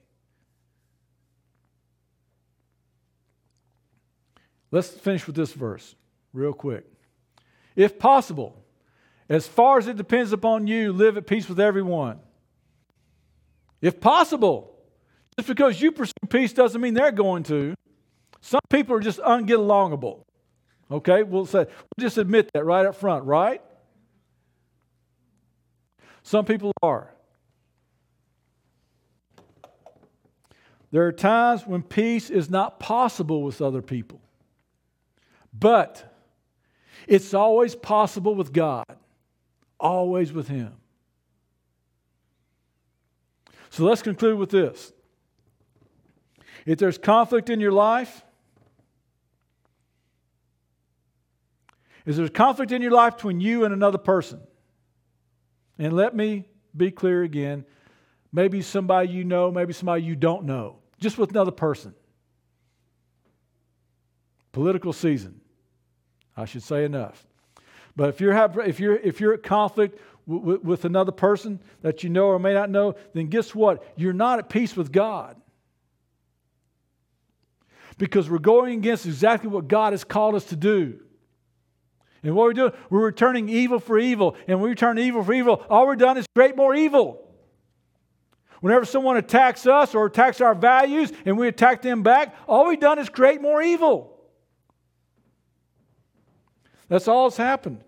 Let's 4.70 4.90
finish 4.90 5.26
with 5.26 5.36
this 5.36 5.54
verse 5.54 5.96
real 6.32 6.54
quick. 6.54 6.86
If 7.76 7.98
possible, 7.98 8.64
as 9.30 9.48
far 9.48 9.78
as 9.78 9.88
it 9.88 9.98
depends 9.98 10.32
upon 10.32 10.68
you, 10.68 10.94
live 10.94 11.18
at 11.18 11.28
peace 11.28 11.50
with 11.50 11.60
everyone. 11.60 12.20
If 13.82 14.00
possible, 14.00 14.76
just 15.38 15.48
because 15.48 15.82
you 15.82 15.92
pursue 15.92 16.14
peace 16.30 16.54
doesn't 16.54 16.80
mean 16.80 16.94
they're 16.94 17.12
going 17.12 17.44
to. 17.44 17.76
Some 18.42 18.62
people 18.70 18.96
are 18.96 19.00
just 19.00 19.20
unget. 19.20 20.24
Okay, 20.90 21.24
we'll 21.24 21.46
say 21.46 21.60
we'll 21.60 22.00
just 22.00 22.18
admit 22.18 22.50
that 22.54 22.64
right 22.64 22.86
up 22.86 22.96
front, 22.96 23.26
right? 23.26 23.62
Some 26.24 26.46
people 26.46 26.72
are. 26.82 27.14
There 30.92 31.06
are 31.06 31.12
times 31.12 31.68
when 31.68 31.84
peace 31.84 32.30
is 32.30 32.50
not 32.50 32.80
possible 32.80 33.44
with 33.44 33.62
other 33.62 33.82
people. 33.82 34.22
But 35.54 36.16
it's 37.08 37.34
always 37.34 37.76
possible 37.76 38.36
with 38.36 38.54
God 38.54 38.86
always 39.80 40.32
with 40.32 40.48
Him. 40.48 40.74
So 43.70 43.84
let's 43.84 44.02
conclude 44.02 44.38
with 44.38 44.50
this. 44.50 44.92
If 46.66 46.80
there's 46.80 46.98
conflict 46.98 47.50
in 47.50 47.60
your 47.60 47.72
life, 47.72 48.24
is 52.06 52.18
there 52.18 52.28
conflict 52.30 52.72
in 52.72 52.82
your 52.82 52.92
life 52.92 53.18
between 53.18 53.40
you 53.40 53.66
and 53.66 53.74
another 53.74 53.98
person? 53.98 54.40
And 55.78 55.94
let 55.94 56.16
me 56.16 56.46
be 56.76 56.92
clear 56.92 57.24
again 57.24 57.66
maybe 58.32 58.62
somebody 58.62 59.10
you 59.10 59.24
know, 59.24 59.52
maybe 59.52 59.74
somebody 59.74 60.04
you 60.04 60.16
don't 60.16 60.46
know, 60.46 60.78
just 61.00 61.18
with 61.18 61.30
another 61.32 61.52
person. 61.52 61.94
Political 64.52 64.94
season. 64.94 65.42
I 66.36 66.46
should 66.46 66.64
say 66.64 66.86
enough. 66.86 67.27
But 67.98 68.10
if 68.10 68.22
you're, 68.22 68.34
have, 68.34 68.58
if 68.60 68.80
you're, 68.80 68.96
if 68.96 69.20
you're 69.20 69.34
at 69.34 69.44
conflict 69.44 70.00
w- 70.30 70.62
with 70.64 70.86
another 70.86 71.12
person 71.12 71.60
that 71.82 72.04
you 72.04 72.10
know 72.10 72.28
or 72.28 72.40
may 72.40 72.54
not 72.54 72.70
know, 72.70 72.96
then 73.14 73.28
guess 73.28 73.54
what? 73.54 73.84
You're 73.98 74.14
not 74.14 74.40
at 74.40 74.48
peace 74.48 74.78
with 74.78 74.94
God. 74.94 75.36
because 77.98 78.30
we're 78.30 78.40
going 78.40 78.78
against 78.78 79.06
exactly 79.06 79.50
what 79.50 79.68
God 79.68 79.94
has 79.94 80.04
called 80.04 80.36
us 80.36 80.46
to 80.46 80.56
do. 80.56 81.00
And 82.24 82.36
what 82.36 82.46
we're 82.46 82.54
doing, 82.54 82.72
we're 82.90 83.06
returning 83.06 83.50
evil 83.50 83.80
for 83.80 83.98
evil. 83.98 84.36
And 84.48 84.62
we 84.62 84.70
return 84.70 84.98
evil 84.98 85.24
for 85.24 85.34
evil. 85.34 85.64
All 85.70 85.88
we've 85.88 85.98
done 85.98 86.18
is 86.18 86.26
create 86.36 86.56
more 86.56 86.76
evil. 86.76 87.24
Whenever 88.60 88.86
someone 88.86 89.18
attacks 89.18 89.68
us 89.68 89.94
or 89.94 90.08
attacks 90.08 90.42
our 90.42 90.56
values 90.56 91.12
and 91.26 91.38
we 91.38 91.48
attack 91.48 91.82
them 91.82 92.02
back, 92.02 92.36
all 92.48 92.68
we've 92.68 92.80
done 92.80 92.98
is 92.98 93.08
create 93.08 93.40
more 93.40 93.62
evil. 93.62 94.14
That's 96.90 97.08
all 97.08 97.30
that's 97.30 97.38
happened. 97.38 97.84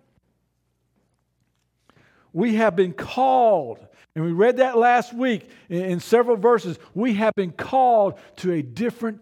We 2.33 2.55
have 2.55 2.75
been 2.75 2.93
called, 2.93 3.79
and 4.15 4.23
we 4.23 4.31
read 4.31 4.57
that 4.57 4.77
last 4.77 5.13
week 5.13 5.49
in, 5.69 5.83
in 5.83 5.99
several 5.99 6.37
verses. 6.37 6.77
We 6.93 7.15
have 7.15 7.33
been 7.35 7.51
called 7.51 8.19
to 8.37 8.53
a 8.53 8.61
different 8.61 9.21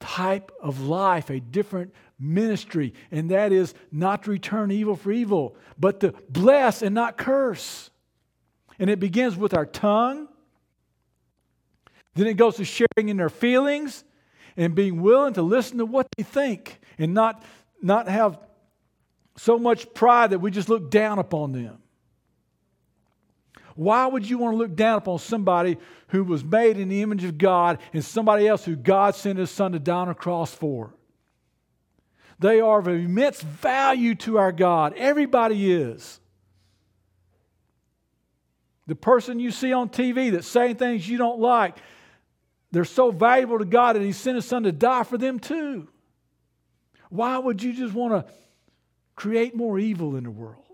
type 0.00 0.52
of 0.60 0.82
life, 0.82 1.30
a 1.30 1.40
different 1.40 1.94
ministry, 2.18 2.94
and 3.10 3.30
that 3.30 3.52
is 3.52 3.74
not 3.90 4.24
to 4.24 4.30
return 4.30 4.70
evil 4.70 4.96
for 4.96 5.12
evil, 5.12 5.56
but 5.78 6.00
to 6.00 6.12
bless 6.28 6.82
and 6.82 6.94
not 6.94 7.16
curse. 7.16 7.90
And 8.78 8.90
it 8.90 9.00
begins 9.00 9.36
with 9.36 9.54
our 9.54 9.66
tongue. 9.66 10.28
Then 12.14 12.26
it 12.26 12.34
goes 12.34 12.56
to 12.56 12.64
sharing 12.64 13.08
in 13.08 13.16
their 13.16 13.30
feelings 13.30 14.04
and 14.56 14.74
being 14.74 15.02
willing 15.02 15.34
to 15.34 15.42
listen 15.42 15.78
to 15.78 15.86
what 15.86 16.06
they 16.16 16.22
think 16.22 16.80
and 16.98 17.14
not, 17.14 17.42
not 17.82 18.08
have 18.08 18.38
so 19.36 19.58
much 19.58 19.92
pride 19.94 20.30
that 20.30 20.38
we 20.38 20.50
just 20.50 20.68
look 20.68 20.90
down 20.90 21.18
upon 21.18 21.52
them. 21.52 21.78
Why 23.74 24.06
would 24.06 24.28
you 24.28 24.38
want 24.38 24.54
to 24.54 24.58
look 24.58 24.76
down 24.76 24.98
upon 24.98 25.18
somebody 25.18 25.78
who 26.08 26.22
was 26.24 26.44
made 26.44 26.78
in 26.78 26.88
the 26.88 27.02
image 27.02 27.24
of 27.24 27.38
God 27.38 27.78
and 27.92 28.04
somebody 28.04 28.46
else 28.46 28.64
who 28.64 28.76
God 28.76 29.14
sent 29.14 29.38
his 29.38 29.50
son 29.50 29.72
to 29.72 29.78
die 29.78 29.94
on 29.94 30.08
a 30.08 30.14
cross 30.14 30.54
for? 30.54 30.94
They 32.38 32.60
are 32.60 32.78
of 32.78 32.88
immense 32.88 33.40
value 33.40 34.14
to 34.16 34.38
our 34.38 34.52
God. 34.52 34.94
Everybody 34.96 35.72
is. 35.72 36.20
The 38.86 38.94
person 38.94 39.40
you 39.40 39.50
see 39.50 39.72
on 39.72 39.88
TV 39.88 40.30
that's 40.30 40.46
saying 40.46 40.76
things 40.76 41.08
you 41.08 41.16
don't 41.16 41.40
like, 41.40 41.76
they're 42.70 42.84
so 42.84 43.10
valuable 43.10 43.58
to 43.58 43.64
God 43.64 43.96
that 43.96 44.02
He 44.02 44.12
sent 44.12 44.36
His 44.36 44.44
Son 44.44 44.64
to 44.64 44.72
die 44.72 45.04
for 45.04 45.16
them 45.16 45.38
too. 45.38 45.88
Why 47.08 47.38
would 47.38 47.62
you 47.62 47.72
just 47.72 47.94
want 47.94 48.12
to 48.12 48.32
create 49.14 49.54
more 49.54 49.78
evil 49.78 50.16
in 50.16 50.24
the 50.24 50.30
world? 50.30 50.64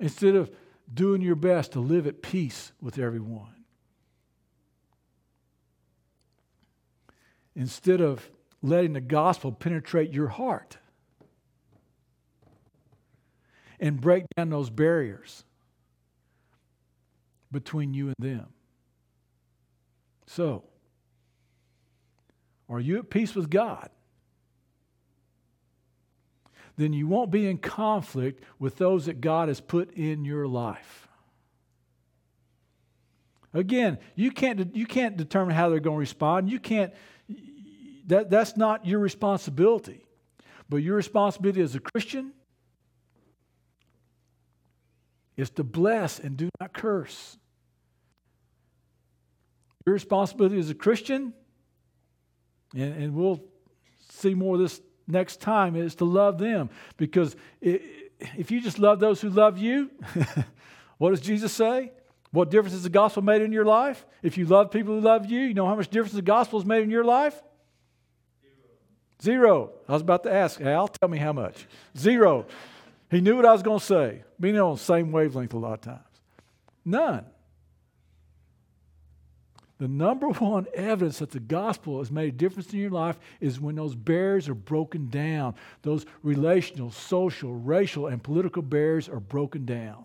Instead 0.00 0.34
of 0.34 0.50
doing 0.94 1.20
your 1.20 1.34
best 1.34 1.72
to 1.72 1.80
live 1.80 2.06
at 2.06 2.22
peace 2.22 2.72
with 2.80 2.98
everyone. 2.98 3.64
Instead 7.56 8.00
of 8.00 8.30
letting 8.62 8.94
the 8.94 9.00
gospel 9.00 9.52
penetrate 9.52 10.12
your 10.12 10.28
heart 10.28 10.78
and 13.78 14.00
break 14.00 14.24
down 14.36 14.50
those 14.50 14.70
barriers 14.70 15.44
between 17.52 17.94
you 17.94 18.06
and 18.06 18.16
them. 18.18 18.46
So, 20.26 20.64
are 22.68 22.80
you 22.80 22.98
at 22.98 23.10
peace 23.10 23.34
with 23.34 23.50
God? 23.50 23.90
Then 26.76 26.92
you 26.92 27.06
won't 27.06 27.30
be 27.30 27.48
in 27.48 27.58
conflict 27.58 28.42
with 28.58 28.76
those 28.76 29.06
that 29.06 29.20
God 29.20 29.48
has 29.48 29.60
put 29.60 29.92
in 29.94 30.24
your 30.24 30.46
life. 30.46 31.08
Again, 33.52 33.98
you 34.16 34.32
can't, 34.32 34.74
you 34.74 34.84
can't 34.84 35.16
determine 35.16 35.54
how 35.54 35.68
they're 35.68 35.78
going 35.78 35.96
to 35.96 36.00
respond. 36.00 36.50
You 36.50 36.58
can't, 36.58 36.92
that, 38.08 38.28
that's 38.28 38.56
not 38.56 38.84
your 38.84 38.98
responsibility. 38.98 40.04
But 40.68 40.78
your 40.78 40.96
responsibility 40.96 41.60
as 41.60 41.76
a 41.76 41.80
Christian 41.80 42.32
is 45.36 45.50
to 45.50 45.62
bless 45.62 46.18
and 46.18 46.36
do 46.36 46.48
not 46.60 46.72
curse. 46.72 47.36
Your 49.86 49.92
responsibility 49.92 50.58
as 50.58 50.70
a 50.70 50.74
Christian, 50.74 51.34
and, 52.74 52.94
and 52.94 53.14
we'll 53.14 53.40
see 54.10 54.34
more 54.34 54.54
of 54.54 54.60
this 54.60 54.80
next 55.06 55.40
time, 55.40 55.76
is 55.76 55.94
to 55.96 56.04
love 56.04 56.38
them. 56.38 56.70
Because 56.96 57.36
if 57.60 58.50
you 58.50 58.60
just 58.60 58.78
love 58.78 59.00
those 59.00 59.20
who 59.20 59.30
love 59.30 59.58
you, 59.58 59.90
what 60.98 61.10
does 61.10 61.20
Jesus 61.20 61.52
say? 61.52 61.92
What 62.30 62.50
difference 62.50 62.72
has 62.72 62.82
the 62.82 62.90
gospel 62.90 63.22
made 63.22 63.42
in 63.42 63.52
your 63.52 63.64
life? 63.64 64.04
If 64.22 64.36
you 64.36 64.46
love 64.46 64.70
people 64.70 64.94
who 64.94 65.00
love 65.00 65.26
you, 65.26 65.40
you 65.40 65.54
know 65.54 65.66
how 65.66 65.76
much 65.76 65.88
difference 65.88 66.14
the 66.14 66.22
gospel 66.22 66.58
has 66.58 66.66
made 66.66 66.82
in 66.82 66.90
your 66.90 67.04
life? 67.04 67.40
Zero. 69.22 69.70
I 69.88 69.92
was 69.92 70.02
about 70.02 70.24
to 70.24 70.32
ask 70.32 70.60
Al, 70.60 70.88
tell 70.88 71.08
me 71.08 71.18
how 71.18 71.32
much. 71.32 71.66
Zero. 71.96 72.46
He 73.10 73.20
knew 73.20 73.36
what 73.36 73.46
I 73.46 73.52
was 73.52 73.62
going 73.62 73.78
to 73.78 73.84
say. 73.84 74.22
Being 74.40 74.58
on 74.58 74.74
the 74.74 74.80
same 74.80 75.12
wavelength 75.12 75.54
a 75.54 75.58
lot 75.58 75.74
of 75.74 75.80
times. 75.82 76.00
None. 76.84 77.24
The 79.78 79.88
number 79.88 80.28
one 80.28 80.66
evidence 80.74 81.18
that 81.18 81.30
the 81.30 81.40
gospel 81.40 81.98
has 81.98 82.10
made 82.10 82.28
a 82.28 82.36
difference 82.36 82.72
in 82.72 82.78
your 82.78 82.90
life 82.90 83.18
is 83.40 83.60
when 83.60 83.74
those 83.74 83.94
barriers 83.94 84.48
are 84.48 84.54
broken 84.54 85.08
down. 85.08 85.54
Those 85.82 86.06
relational, 86.22 86.90
social, 86.90 87.54
racial, 87.54 88.06
and 88.06 88.22
political 88.22 88.62
barriers 88.62 89.08
are 89.08 89.20
broken 89.20 89.64
down. 89.64 90.04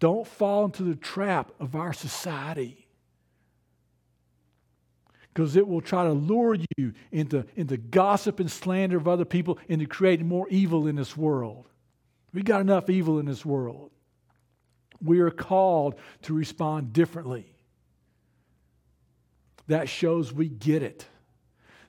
Don't 0.00 0.26
fall 0.26 0.64
into 0.64 0.82
the 0.82 0.96
trap 0.96 1.52
of 1.60 1.76
our 1.76 1.92
society 1.92 2.88
because 5.32 5.56
it 5.56 5.66
will 5.66 5.80
try 5.80 6.04
to 6.04 6.12
lure 6.12 6.56
you 6.76 6.92
into, 7.10 7.44
into 7.56 7.76
gossip 7.76 8.40
and 8.40 8.50
slander 8.50 8.96
of 8.96 9.08
other 9.08 9.24
people, 9.24 9.58
into 9.68 9.86
creating 9.86 10.26
more 10.26 10.48
evil 10.50 10.88
in 10.88 10.96
this 10.96 11.16
world. 11.16 11.68
We've 12.34 12.44
got 12.44 12.60
enough 12.60 12.90
evil 12.90 13.18
in 13.18 13.26
this 13.26 13.44
world 13.44 13.92
we 15.04 15.20
are 15.20 15.30
called 15.30 15.94
to 16.22 16.34
respond 16.34 16.92
differently. 16.92 17.46
That 19.68 19.88
shows 19.88 20.32
we 20.32 20.48
get 20.48 20.82
it. 20.82 21.06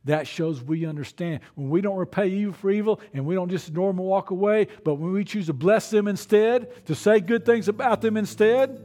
That 0.06 0.28
shows 0.28 0.62
we 0.62 0.86
understand. 0.86 1.40
When 1.56 1.70
we 1.70 1.82
don't 1.82 1.96
repay 1.96 2.28
evil 2.28 2.54
for 2.54 2.70
evil 2.70 3.00
and 3.14 3.26
we 3.26 3.36
don't 3.36 3.50
just 3.50 3.70
ignore 3.70 3.90
them 3.90 4.00
and 4.00 4.08
walk 4.08 4.32
away, 4.32 4.68
but 4.84 4.96
when 4.96 5.14
we 5.14 5.24
choose 5.24 5.46
to 5.46 5.54
bless 5.54 5.90
them 5.90 6.08
instead, 6.08 6.86
to 6.88 6.96
say 6.96 7.20
good 7.20 7.46
things 7.46 7.70
about 7.70 8.02
them 8.02 8.18
instead, 8.18 8.82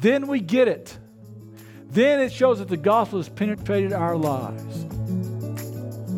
then 0.00 0.26
we 0.26 0.40
get 0.40 0.68
it. 0.68 0.98
Then 1.88 2.20
it 2.20 2.32
shows 2.32 2.58
that 2.58 2.68
the 2.68 2.76
gospel 2.76 3.18
has 3.18 3.28
penetrated 3.28 3.92
our 3.92 4.16
lives. 4.16 4.95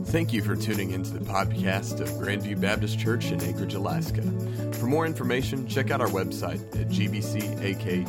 Thank 0.09 0.33
you 0.33 0.41
for 0.41 0.57
tuning 0.57 0.93
into 0.93 1.11
the 1.11 1.21
podcast 1.21 2.01
of 2.01 2.09
Grandview 2.09 2.59
Baptist 2.59 2.99
Church 2.99 3.31
in 3.31 3.43
Anchorage, 3.43 3.75
Alaska. 3.75 4.23
For 4.73 4.87
more 4.87 5.05
information, 5.05 5.69
check 5.69 5.91
out 5.91 6.01
our 6.01 6.09
website 6.09 6.63
at 6.81 6.89
gbcak.org. 6.89 8.09